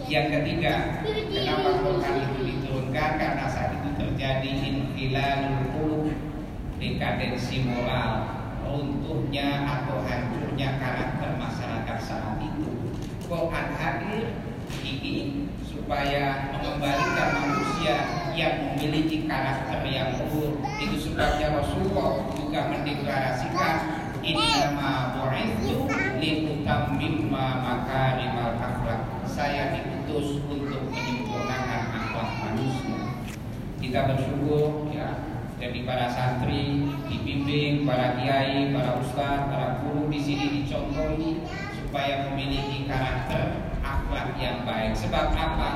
[0.10, 3.12] Yang ketiga, kenapa Quran itu diturunkan?
[3.22, 6.06] Karena saat itu terjadi infilalul qulub,
[6.82, 8.12] dekadensi moral,
[8.66, 11.61] runtuhnya atau hancurnya karakter masyarakat.
[13.32, 14.28] Quran hadir
[14.84, 20.60] ini supaya mengembalikan manusia yang memiliki karakter yang luhur.
[20.76, 23.76] Itu sebabnya Rasulullah juga mendeklarasikan
[24.22, 25.88] Innama bu'ithu
[26.20, 29.24] liutammimma makarimal akhlak.
[29.24, 33.16] Saya diutus untuk menyempurnakan akhlak manusia.
[33.80, 40.46] Kita bersyukur ya jadi para santri dibimbing, para kiai, para ustadz, para guru di sini
[40.62, 41.38] dicontohi
[41.92, 44.96] supaya memiliki karakter akhlak yang baik.
[44.96, 45.72] Sebab apa?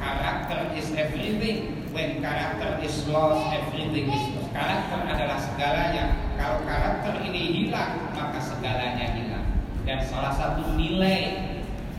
[0.00, 1.84] Karakter is everything.
[1.92, 4.48] When karakter is lost, everything is lost.
[4.56, 6.16] Karakter adalah segalanya.
[6.40, 9.44] Kalau karakter ini hilang, maka segalanya hilang.
[9.84, 11.36] Dan salah satu nilai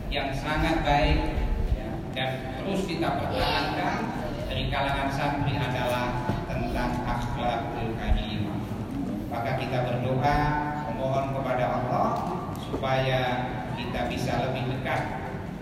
[0.10, 1.46] yang sangat baik
[1.78, 3.98] ya, dan terus kita pertahankan
[4.50, 8.66] dari kalangan santri adalah tentang akhlakul karimah.
[9.30, 10.38] Maka kita berdoa
[10.90, 12.10] memohon kepada Allah
[12.66, 13.22] supaya
[13.80, 15.02] kita bisa lebih dekat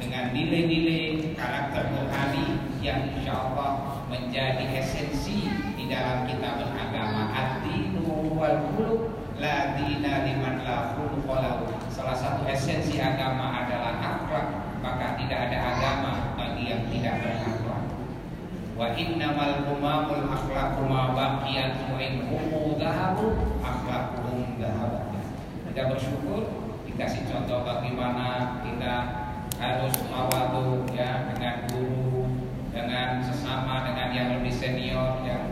[0.02, 5.46] dengan nilai-nilai karakter rohani yang insya Allah menjadi esensi
[5.78, 7.30] di dalam kita beragama.
[7.34, 9.02] Ad-dinu wal khuluq
[9.38, 10.98] la dina liman la
[11.94, 14.48] salah satu esensi agama adalah akhlak
[14.82, 17.84] maka tidak ada agama bagi yang tidak berakhlak.
[18.78, 23.58] Wa innamal humamul akhlaqu ma baqiyat wa in humu dhahabu
[25.78, 28.96] kita bersyukur dikasih contoh bagaimana kita
[29.58, 32.30] harus tawadu ya dengan guru,
[32.72, 35.44] dengan sesama, dengan yang lebih senior, yang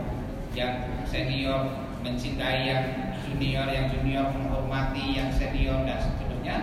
[0.56, 0.72] yang
[1.04, 2.84] senior mencintai yang
[3.20, 6.56] junior, yang junior menghormati yang senior dan seterusnya.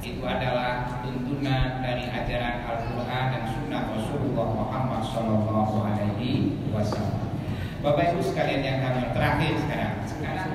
[0.00, 7.34] Itu adalah tuntunan dari ajaran Al-Quran dan Sunnah Rasulullah Muhammad Sallallahu Alaihi Wasallam.
[7.82, 10.50] Bapak Ibu sekalian yang kami terakhir sekarang, sekarang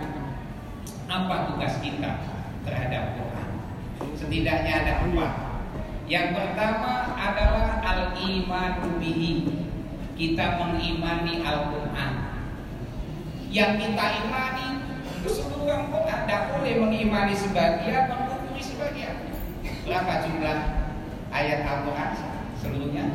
[1.12, 2.12] apa tugas kita
[2.64, 3.31] terhadap?
[4.22, 5.28] setidaknya ada dua.
[6.06, 9.50] Yang pertama adalah al-iman bihi.
[10.14, 12.14] Kita mengimani Al-Qur'an.
[13.50, 14.68] Yang kita imani
[15.02, 19.18] itu seluruh Al-Qur'an, tidak boleh mengimani sebagian, mengkufuri sebagian.
[19.82, 20.58] Berapa jumlah
[21.34, 22.12] ayat Al-Qur'an
[22.62, 23.06] seluruhnya?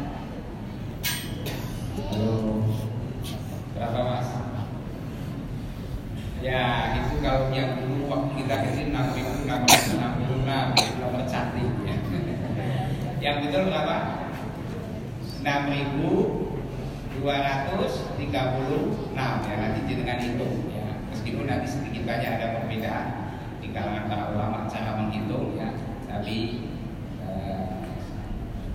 [3.76, 4.28] Berapa mas?
[6.42, 10.05] Ya itu kalau yang dulu waktu kita kecil 6000 6000
[13.26, 13.96] Yang betul berapa?
[15.42, 16.10] Enam ribu
[17.18, 19.42] dua ratus tiga puluh enam.
[19.50, 20.86] Ya nanti dengan itu ya.
[21.10, 23.06] Meskipun nanti sedikit banyak ada perbedaan
[23.58, 25.74] di kalangan para ulama cara menghitung ya.
[26.06, 26.70] Tapi
[27.26, 27.66] eh,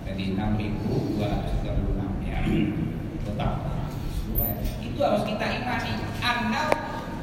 [0.04, 2.44] jadi enam ribu dua ratus tiga puluh enam ya.
[3.24, 3.52] Total.
[4.84, 5.92] Itu harus kita imani.
[6.20, 6.62] Anna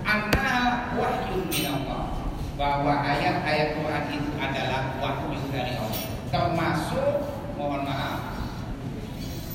[0.02, 0.58] anna
[0.98, 2.10] wahyu minallah.
[2.58, 7.26] Bahwa ayat-ayat Quran itu adalah wahyu dari Allah termasuk
[7.58, 8.22] mohon maaf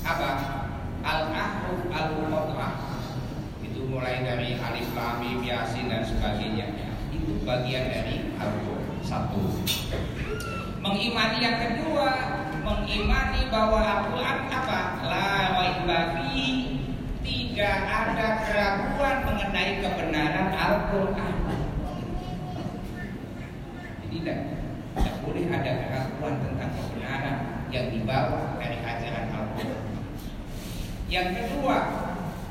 [0.05, 0.31] apa?
[1.05, 2.73] Al-ahruf al-muqaddamah
[3.61, 6.93] itu mulai dari alif lam mim yasin dan sebagainya.
[7.09, 9.01] Itu bagian dari al-Quran.
[9.05, 9.41] Satu.
[10.81, 12.09] Mengimani yang kedua.
[12.65, 14.81] Mengimani bahwa Al-Quran apa?
[15.05, 16.25] La raiba
[17.55, 21.44] tidak ada keraguan mengenai kebenaran Al-Quran
[26.25, 27.37] keraguan tentang kebenaran
[27.69, 29.81] yang dibawa dari ajaran Al-Quran
[31.05, 31.77] yang kedua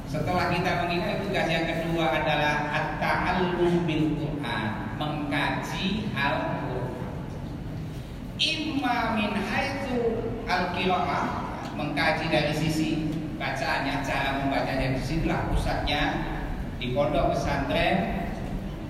[0.07, 7.19] setelah kita mengingat tugas yang kedua adalah at-ta'allum bil Quran mengkaji Al-Quran.
[8.39, 9.99] Imma min haitsu
[10.47, 13.11] al-qiraah mengkaji dari sisi
[13.43, 16.03] bacaannya cara membacanya di sinilah pusatnya
[16.79, 18.31] di pondok pesantren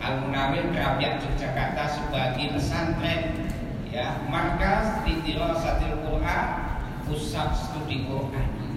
[0.04, 3.43] Al Munawir Kerapian Yogyakarta sebagai pesantren
[3.94, 6.46] ya markas di Dirasatil Quran
[7.06, 8.74] pusat studi Quran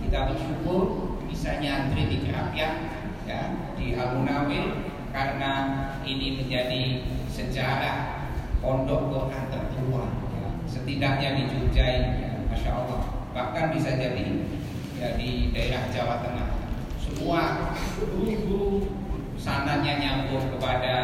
[0.00, 0.82] kita bersyukur
[1.28, 2.88] bisa nyantri di Kerapian
[3.28, 5.52] ya di Al Munawir karena
[6.08, 8.24] ini menjadi sejarah
[8.64, 10.48] pondok Quran tertua ya.
[10.64, 12.00] setidaknya di Jogja ya,
[12.48, 14.48] masya Allah bahkan bisa jadi
[14.96, 16.48] ya di daerah Jawa Tengah
[17.04, 18.96] semua guru-guru
[19.36, 20.96] sananya nyambung kepada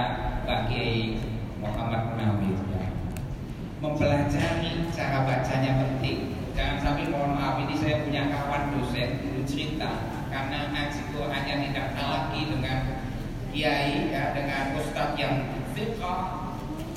[0.49, 1.21] Kiai
[1.61, 2.70] Muhammad ya.
[3.81, 6.37] Mempelajari cara bacanya penting.
[6.53, 10.13] Jangan sampai mohon maaf ini saya punya kawan dosen dulu cerita.
[10.29, 12.79] Karena ngaji Qurannya tidak lagi dengan
[13.51, 15.35] kiai ya dengan ustadz yang
[15.73, 16.05] fiqh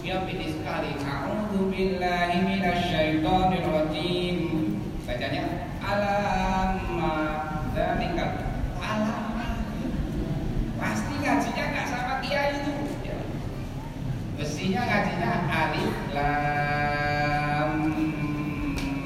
[0.03, 0.91] yang pilih sekali.
[0.99, 4.37] A'udhu billahi minasyaitonir rajim
[5.03, 7.15] Bacanya Alamma
[7.71, 8.31] Zalikal
[8.79, 9.47] Alamma
[10.79, 12.92] Pasti ngajinya gak sama kiai itu
[14.63, 14.79] ya.
[14.79, 17.83] Mestinya ngajinya Alif Lam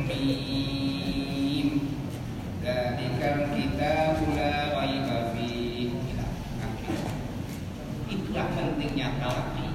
[0.06, 1.68] Mim
[2.62, 5.34] Zalikal kita Mula Raiba
[8.06, 9.66] Itulah pentingnya talaki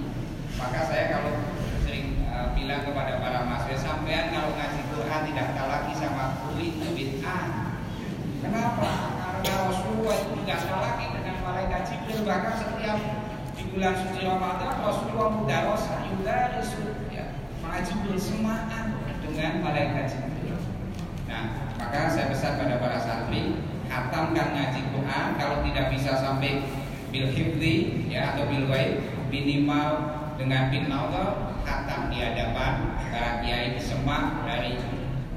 [0.54, 1.34] maka saya kalau
[1.82, 6.86] sering uh, bilang kepada para mahasiswa sampean kalau ngaji Quran tidak lagi sama kuli itu
[6.94, 7.74] bid'ah.
[8.38, 8.90] Kenapa?
[9.42, 12.98] Karena Rasulullah itu tidak lagi dengan malaikat Jibril bahkan setiap
[13.58, 14.81] di bulan suci Ramadan
[15.12, 20.56] Mudarasa yudarisu ya mengaji bersemaan dengan malaikat Jibril.
[21.28, 23.60] Nah, maka saya pesan pada para santri
[23.92, 26.64] hatamkan ngaji Quran kalau tidak bisa sampai
[27.12, 28.64] bil hifdi ya atau bil
[29.28, 29.88] minimal
[30.40, 34.80] dengan bin Allah khatam di hadapan para kiai disemak dari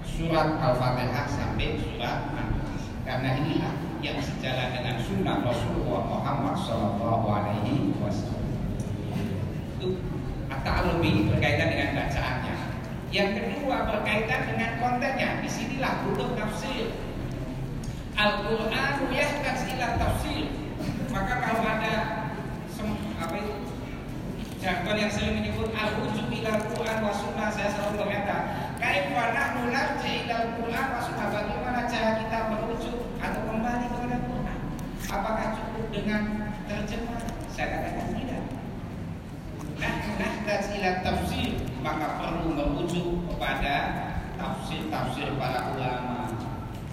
[0.08, 2.84] surat Al-Fatihah sampai surat An-Nas.
[3.04, 8.55] Karena inilah yang sejalan dengan sunnah Rasulullah Muhammad Shallallahu Alaihi Wasallam.
[9.86, 12.56] Itu lebih berkaitan dengan bacaannya.
[13.14, 15.30] Yang kedua berkaitan dengan kontennya.
[15.46, 16.90] Di sinilah butuh tafsir.
[18.16, 20.46] Al-Quran yahtas ila tafsir.
[21.14, 21.96] Maka kalau ada
[23.16, 23.54] apa itu
[24.60, 28.38] jargon yang sering menyebut al-ujub ila Quran wa sunnah saya selalu berkata
[28.82, 34.60] kaifa nahnu narji ila Quran wa sunnah bagaimana cara kita merujuk atau kembali kepada Quran
[35.08, 36.22] apakah cukup dengan
[36.68, 37.22] terjemah
[37.56, 38.25] saya katakan
[40.46, 43.76] nahdaj ila tafsir maka perlu merujuk kepada
[44.38, 46.30] tafsir-tafsir para ulama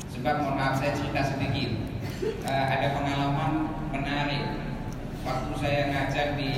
[0.08, 1.76] sebab mohon maaf saya cerita sedikit
[2.48, 4.56] uh, ada pengalaman menarik
[5.20, 6.52] waktu saya ngajar di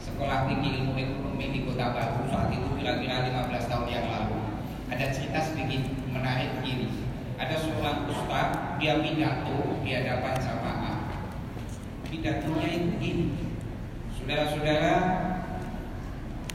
[0.00, 4.40] sekolah tinggi ilmu ekonomi di Kota Baru saat itu kira-kira 15 tahun yang lalu.
[4.88, 6.88] Ada cerita sedikit menarik begini.
[7.36, 10.96] Ada seorang ustaz, dia pidato di hadapan jamaah.
[12.08, 13.26] Pidatonya itu begini.
[14.16, 14.94] Saudara-saudara,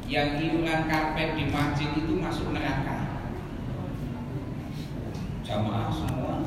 [0.10, 3.22] yang iuran karpet di masjid itu masuk neraka.
[5.46, 6.42] Jamaah semua,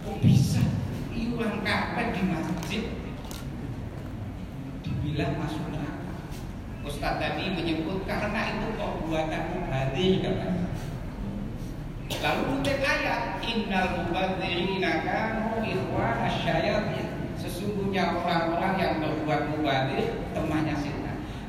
[0.00, 0.64] kok bisa
[1.12, 2.82] iuran karpet di masjid
[4.80, 6.12] dibilang masuk neraka?
[6.88, 10.64] Ustaz tadi menyebut karena itu perbuatan mubazir katanya.
[12.24, 17.36] Lalu kutip ayat innal mubadzirina kanu ikhwan asyayatin.
[17.36, 20.93] Sesungguhnya orang-orang yang berbuat mubazir temannya setan.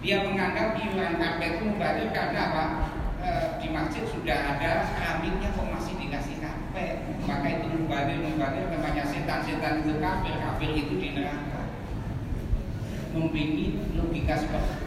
[0.06, 2.66] Dia menganggap iuran karpet itu mubazir karena apa?
[3.26, 7.10] E, di masjid sudah ada keramiknya kok masih dikasih karpet.
[7.26, 9.42] Maka itu mubazir mubazir temannya setan.
[9.42, 11.74] Setan itu kafir, kafir itu di neraka.
[13.18, 14.86] Membimbing logika seperti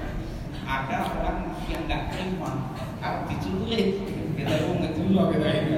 [0.69, 4.05] ada orang yang nggak terima kalau diculik
[4.37, 5.77] kita mau ngejulok kita ini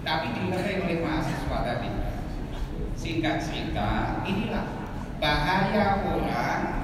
[0.00, 1.90] tapi dilerai oleh mahasiswa tadi
[2.96, 4.64] singkat cerita inilah
[5.20, 6.75] bahaya orang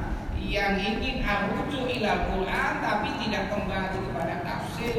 [0.48, 4.96] yang ingin arujuk ilal Quran tapi tidak kembali kepada tafsir.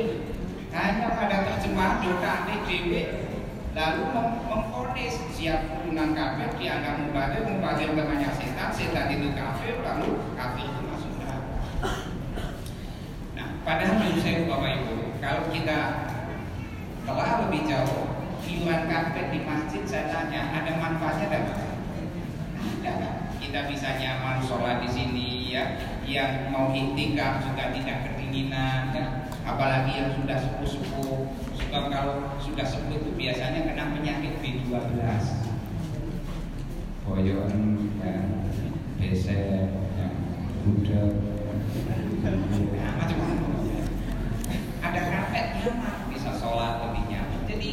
[0.74, 2.34] Hanya pada terjemahan doa
[2.66, 3.04] dewe.
[3.74, 10.70] Lalu memfonis siap turunan kafir dianggap mubazir mubazir temannya setan setan itu kafir lalu kafir
[10.70, 10.84] itu
[13.64, 15.80] Padahal menurut saya Bapak Ibu, kalau kita
[17.08, 18.12] telah lebih jauh,
[18.44, 21.48] iuran karpet di masjid saya tanya, ada manfaatnya
[22.84, 23.10] Ada.
[23.40, 25.78] Kita bisa nyaman sholat di sini ya,
[26.10, 29.30] yang mau intikam juga tidak kedinginan ya.
[29.46, 34.98] Apalagi yang sudah sepuh-sepuh, suka kalau sudah sepuh itu biasanya kena penyakit B12.
[37.04, 37.54] Boyon,
[38.02, 38.18] ya,
[38.98, 40.08] beser, ya,
[40.64, 41.12] budak,
[41.84, 43.54] ya, macam-macam
[44.84, 47.42] ada karpet nyaman bisa sholat lebih nyaman.
[47.44, 47.70] Jadi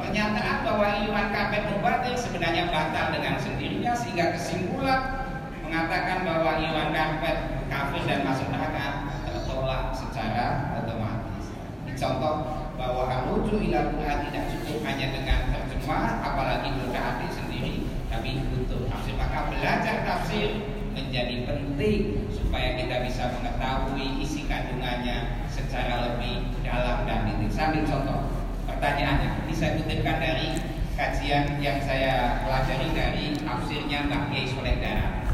[0.00, 5.25] pernyataan bahwa iman karpet mubatir sebenarnya batal dengan sendirinya sehingga kesimpulan
[5.66, 7.36] mengatakan bahwa iman karpet
[7.66, 8.86] kafir dan masuk neraka
[9.26, 11.50] tertolak secara otomatis
[11.98, 12.34] contoh
[12.78, 17.74] bahwa aluju ila tidak cukup hanya dengan terjemah apalagi adik sendiri
[18.06, 26.08] tapi butuh tafsir maka belajar tafsir menjadi penting supaya kita bisa mengetahui isi kandungannya secara
[26.08, 27.52] lebih dalam dan titik.
[27.52, 28.32] Sambil contoh,
[28.64, 30.56] pertanyaannya saya kutipkan dari
[30.96, 35.25] kajian yang saya pelajari dari tafsirnya Mbak Kiai Soledara.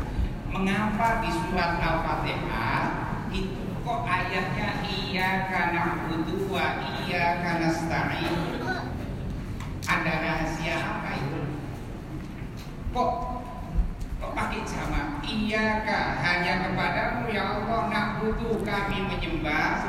[0.53, 2.85] Mengapa di surat Al-Fatihah
[3.33, 6.67] itu kok ayatnya iya karena butuh wa
[7.03, 8.37] iya karena stain
[9.89, 11.41] ada rahasia apa itu
[12.93, 13.11] kok
[14.21, 15.83] kok pakai jamak iya
[16.21, 19.81] hanya kepadamu ya Allah nak butuh kami menyembah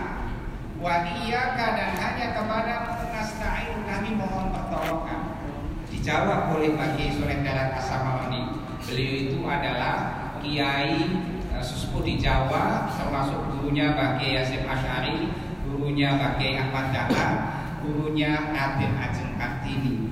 [0.80, 2.76] wa iyyaka dan hanya kepada
[3.14, 5.40] nasta'in kami mohon pertolongan.
[5.88, 8.60] Dijawab oleh Pak Soleh Dalat Asamawani.
[8.84, 11.00] Beliau itu adalah kiai
[11.56, 15.32] uh, sesepuh di Jawa termasuk gurunya Pak Kiai Yasin Asy'ari,
[15.64, 17.34] gurunya Kiai Ahmad Dahlan,
[17.80, 20.12] gurunya Nadir Ajeng Kartini.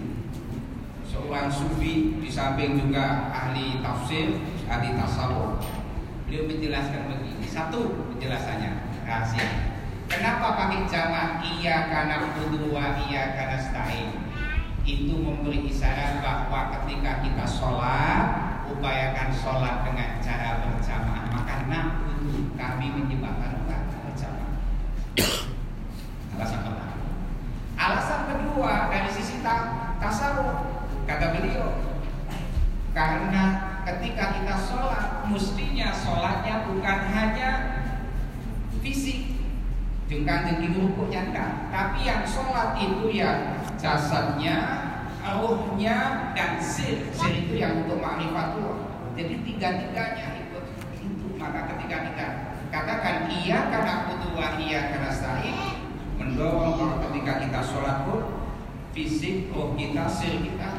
[1.04, 4.40] Seorang sufi di samping juga ahli tafsir,
[4.72, 5.60] ahli tasawuf.
[6.26, 7.44] Beliau menjelaskan begini.
[7.44, 9.76] Satu penjelasannya rahasia.
[10.08, 12.32] Kenapa pakai jamak iya karena
[12.72, 14.08] wa iya karena stain?
[14.88, 18.51] Itu memberi isyarat bahwa ketika kita sholat
[18.82, 21.30] upayakan sholat dengan cara berjamaah.
[21.30, 24.58] Maka butuh kami menyebabkan berjamaah.
[26.34, 26.98] Alasan pertama.
[27.78, 29.46] Alasan kedua dari sisi
[30.02, 30.66] tasawuf
[31.06, 31.78] kata beliau
[32.98, 33.44] karena
[33.86, 37.50] ketika kita sholat mestinya sholatnya bukan hanya
[38.82, 39.30] fisik
[40.12, 44.91] Jengkang jengking rukuknya enggak Tapi yang sholat itu ya jasadnya,
[45.22, 45.98] ruhnya,
[46.34, 50.66] dan sir Sir itu yang untuk makrifatullah Jadi tiga-tiganya ikut
[50.98, 51.28] itu.
[51.38, 52.28] Maka ketika kita
[52.72, 55.58] katakan iya karena butuh iya karena sa'id
[56.18, 58.22] Mendorong bahwa ketika kita sholat pun
[58.92, 60.70] Fisik, roh kita, sir kita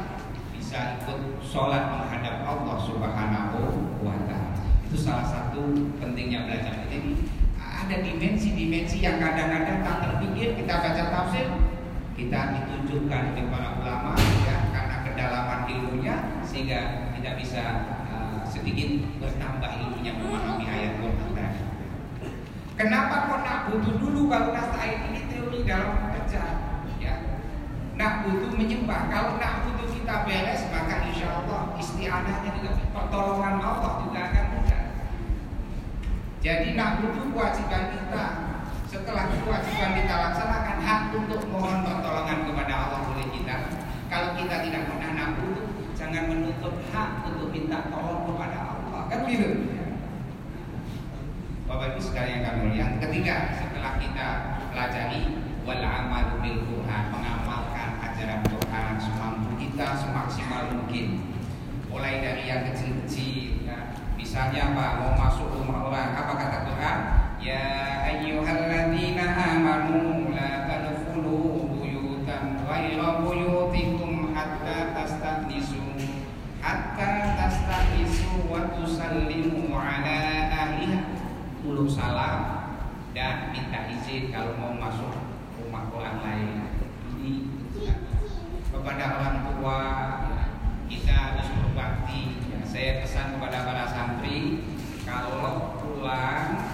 [0.53, 3.59] Bisa ikut sholat menghadap Allah subhanahu
[4.05, 4.61] wa ta'ala.
[4.85, 7.25] Itu salah satu pentingnya belajar ini.
[7.57, 11.72] Ada dimensi-dimensi yang kadang-kadang tak terpikir kita baca tafsir
[12.23, 14.15] kita ditunjukkan oleh para ulama
[14.47, 16.15] ya karena kedalaman ilmunya
[16.47, 17.61] sehingga tidak bisa
[18.07, 21.61] uh, sedikit bertambah ilmunya memahami ayat Quran tadi.
[22.79, 26.43] Kenapa kok nak butuh dulu kalau ayat ini teori dalam kerja
[27.03, 27.13] ya.
[27.99, 33.91] Nak butuh menyembah kalau nak butuh kita beres maka insya Allah istianahnya juga pertolongan Allah
[34.07, 34.47] juga akan
[36.43, 38.25] jadi nak butuh kewajiban kita.
[38.93, 43.73] Setelah kewajiban kita laksanakan hak untuk mohon pertolongan kepada Allah oleh kita.
[44.05, 45.65] Kalau kita tidak pernah butuh,
[45.97, 49.01] jangan menutup hak untuk minta tolong kepada Allah.
[49.09, 49.49] Kan gitu.
[51.65, 54.27] Bapak Ibu sekalian kami yang ketiga setelah kita
[54.69, 61.33] pelajari wal amal bil Quran mengamalkan ajaran Quran semampu kita semaksimal mungkin
[61.89, 63.65] mulai dari yang kecil-kecil
[64.23, 67.22] Misalnya Pak mau masuk rumah orang, apa kata Quran?
[67.42, 67.66] يا
[68.06, 71.48] أيها الذين آمنوا لا تدخلوا
[71.82, 72.38] بيوتا
[72.70, 75.92] غير بيوتكم حتى تستأنسوا
[76.62, 80.16] حتى تستأنسوا وتسلموا على
[80.52, 81.00] أهلها
[81.68, 82.70] Uluk salam
[83.12, 85.10] dan minta izin kalau mau masuk
[85.60, 86.64] rumah orang lain.
[87.18, 87.50] Ini
[88.72, 89.78] kepada orang tua
[90.32, 90.42] ya,
[90.88, 92.40] kita harus berbakti.
[92.48, 94.64] Ya, saya pesan kepada para santri
[95.04, 96.71] kalau pulang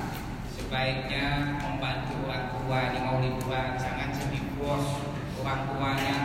[0.70, 5.02] sebaiknya membantu orang tua di mau liburan jangan jadi bos
[5.42, 6.18] orang tuanya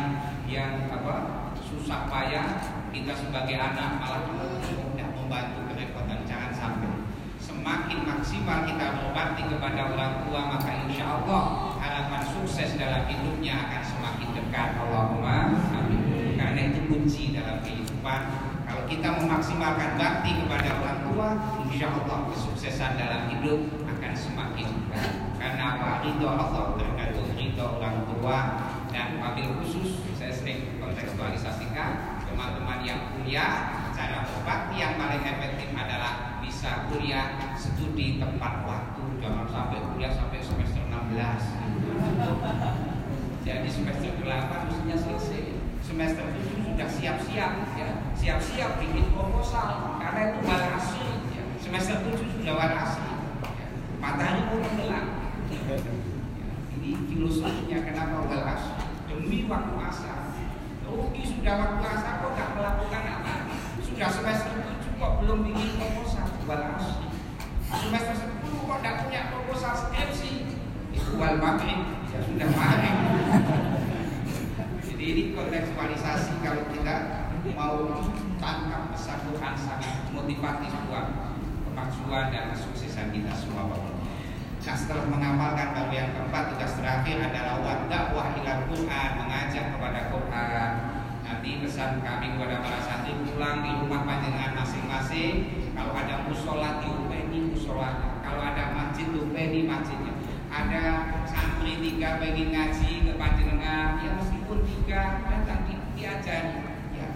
[0.45, 6.29] yang apa susah payah kita sebagai anak malah tidak membantu kerepotan.
[6.29, 6.93] Jangan sampai.
[7.41, 13.81] Semakin maksimal kita berbakti kepada orang tua maka insya Allah harapan sukses dalam hidupnya akan
[13.81, 14.77] semakin dekat.
[14.77, 16.37] Allahumma amin.
[16.37, 18.21] Karena itu kunci dalam kehidupan.
[18.69, 21.29] Kalau kita memaksimalkan bakti kepada orang tua
[21.65, 28.39] insya Allah kesuksesan dalam hidup akan semakin dekat karena ridho Allah tergantung ridho orang tua.
[28.93, 36.37] Dan wabil khusus saya sering kontekstualisasikan teman-teman yang kuliah cara berbakti yang paling efektif adalah
[36.45, 39.25] bisa kuliah studi tepat waktu.
[39.25, 41.65] Jangan sampai kuliah sampai semester 16
[43.45, 45.57] jadi semester 8 mestinya selesai.
[45.85, 47.89] Semester 7 sudah siap-siap ya.
[48.17, 50.01] Siap-siap bikin proposal.
[50.01, 51.45] Karena itu wal asli ya.
[51.61, 52.73] semester 7 sudah wal
[54.05, 54.21] asli ya.
[54.21, 55.07] matahari mau tenggelam
[55.49, 55.77] ya.
[56.77, 60.21] ini filosofinya kenapa wal asli demi waktu asal
[60.85, 63.35] rugi sudah waktu asal kok nggak melakukan apa?
[63.81, 66.27] Sudah semester 7 kok belum bikin proposal.
[66.45, 67.09] Wal asli
[67.73, 70.33] semester 10 kok tidak punya proposal skripsi
[70.93, 72.97] itu wal ya sudah maghrib.
[74.85, 76.97] Jadi ini kontekstualisasi kalau kita
[77.57, 78.07] mau
[78.39, 81.07] tangkap pesan Tuhan sangat motivatif buat
[81.67, 83.67] kemaksuan dan kesuksesan kita semua.
[83.67, 83.94] Bapak.
[84.65, 90.71] Nah setelah mengamalkan baru yang keempat tugas terakhir adalah dakwah ilal Quran mengajak kepada Quran.
[91.21, 95.69] Nanti pesan kami kepada para santri pulang di rumah panjenengan masing-masing.
[95.77, 98.17] Kalau ada musola diupeni musola.
[98.25, 100.17] Kalau ada masjid diupeni masjidnya.
[100.49, 100.83] Ada
[101.29, 106.57] santri tiga pengen ngaji ke panjenengan ya meskipun tiga datang di, diajari.
[106.97, 107.09] Ya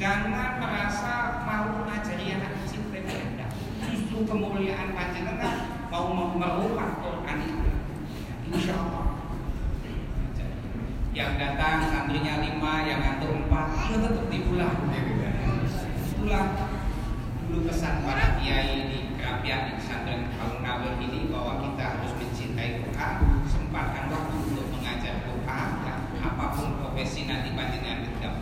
[0.00, 3.46] jangan merasa mau mengajari anak kecil anda
[3.84, 7.68] justru kemuliaan panjenengan mau merubah Quran itu.
[8.48, 9.06] Insya Allah
[11.16, 14.76] yang datang santrinya lima yang ngantuk empat ya tetap diulang.
[16.14, 16.44] Itulah
[17.48, 22.84] dulu pesan para kiai di kerapian di pesantren Alun Nawir ini bahwa kita harus mencintai
[22.84, 23.16] Quran.
[23.48, 28.34] Sempatkan waktu untuk mengajar Quran ya, apa pun profesi nanti panjenengan tidak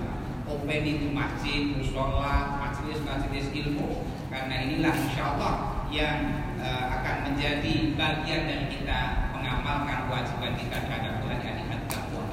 [0.46, 4.06] open itu masjid, musola, majelis-majelis ilmu.
[4.30, 11.22] Karena inilah insya Allah yang uh, akan menjadi bagian dari kita mengamalkan kewajiban kita terhadap
[11.22, 12.24] Tuhan yang takwa.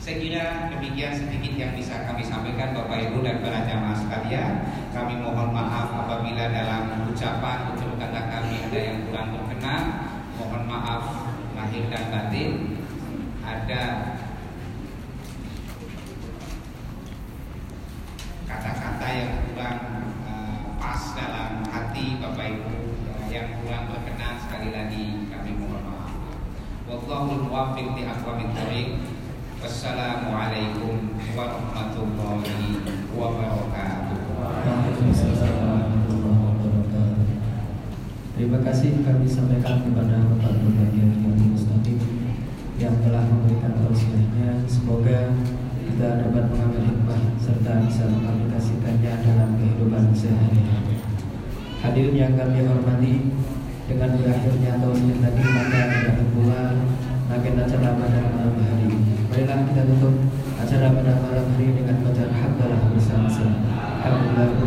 [0.00, 4.52] Saya kira demikian sedikit yang bisa kami sampaikan Bapak Ibu dan para jamaah sekalian.
[4.96, 9.82] Kami mohon maaf apabila dalam ucapan tutur kata kami ada yang kurang berkenan.
[10.40, 11.02] Mohon maaf
[11.52, 12.50] lahir dan batin.
[13.44, 13.82] Ada
[27.80, 29.00] Li aqwamit thoriq.
[29.64, 32.76] Wassalamualaikum warahmatullahi
[33.16, 34.20] wabarakatuh.
[38.36, 41.96] Terima kasih kami sampaikan kepada Bapak Bagian yang Mustaqim
[42.76, 44.60] yang telah memberikan tausiahnya.
[44.68, 45.32] Semoga
[45.80, 51.00] kita dapat mengambil hikmah serta bisa mengaplikasikannya dalam kehidupan sehari-hari.
[51.80, 53.32] Hadirin yang kami hormati,
[53.90, 56.62] dengan berakhirnya tausiah tadi maka berakhir pula
[57.30, 58.98] agen acara pada malam hari ini.
[59.30, 60.14] Marilah kita tutup
[60.58, 63.58] acara pada malam hari dengan bacaan hamdalah bersama-sama.
[64.02, 64.60] Alhamdulillah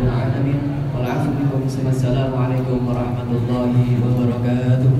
[2.04, 4.93] Assalamualaikum warahmatullahi wabarakatuh.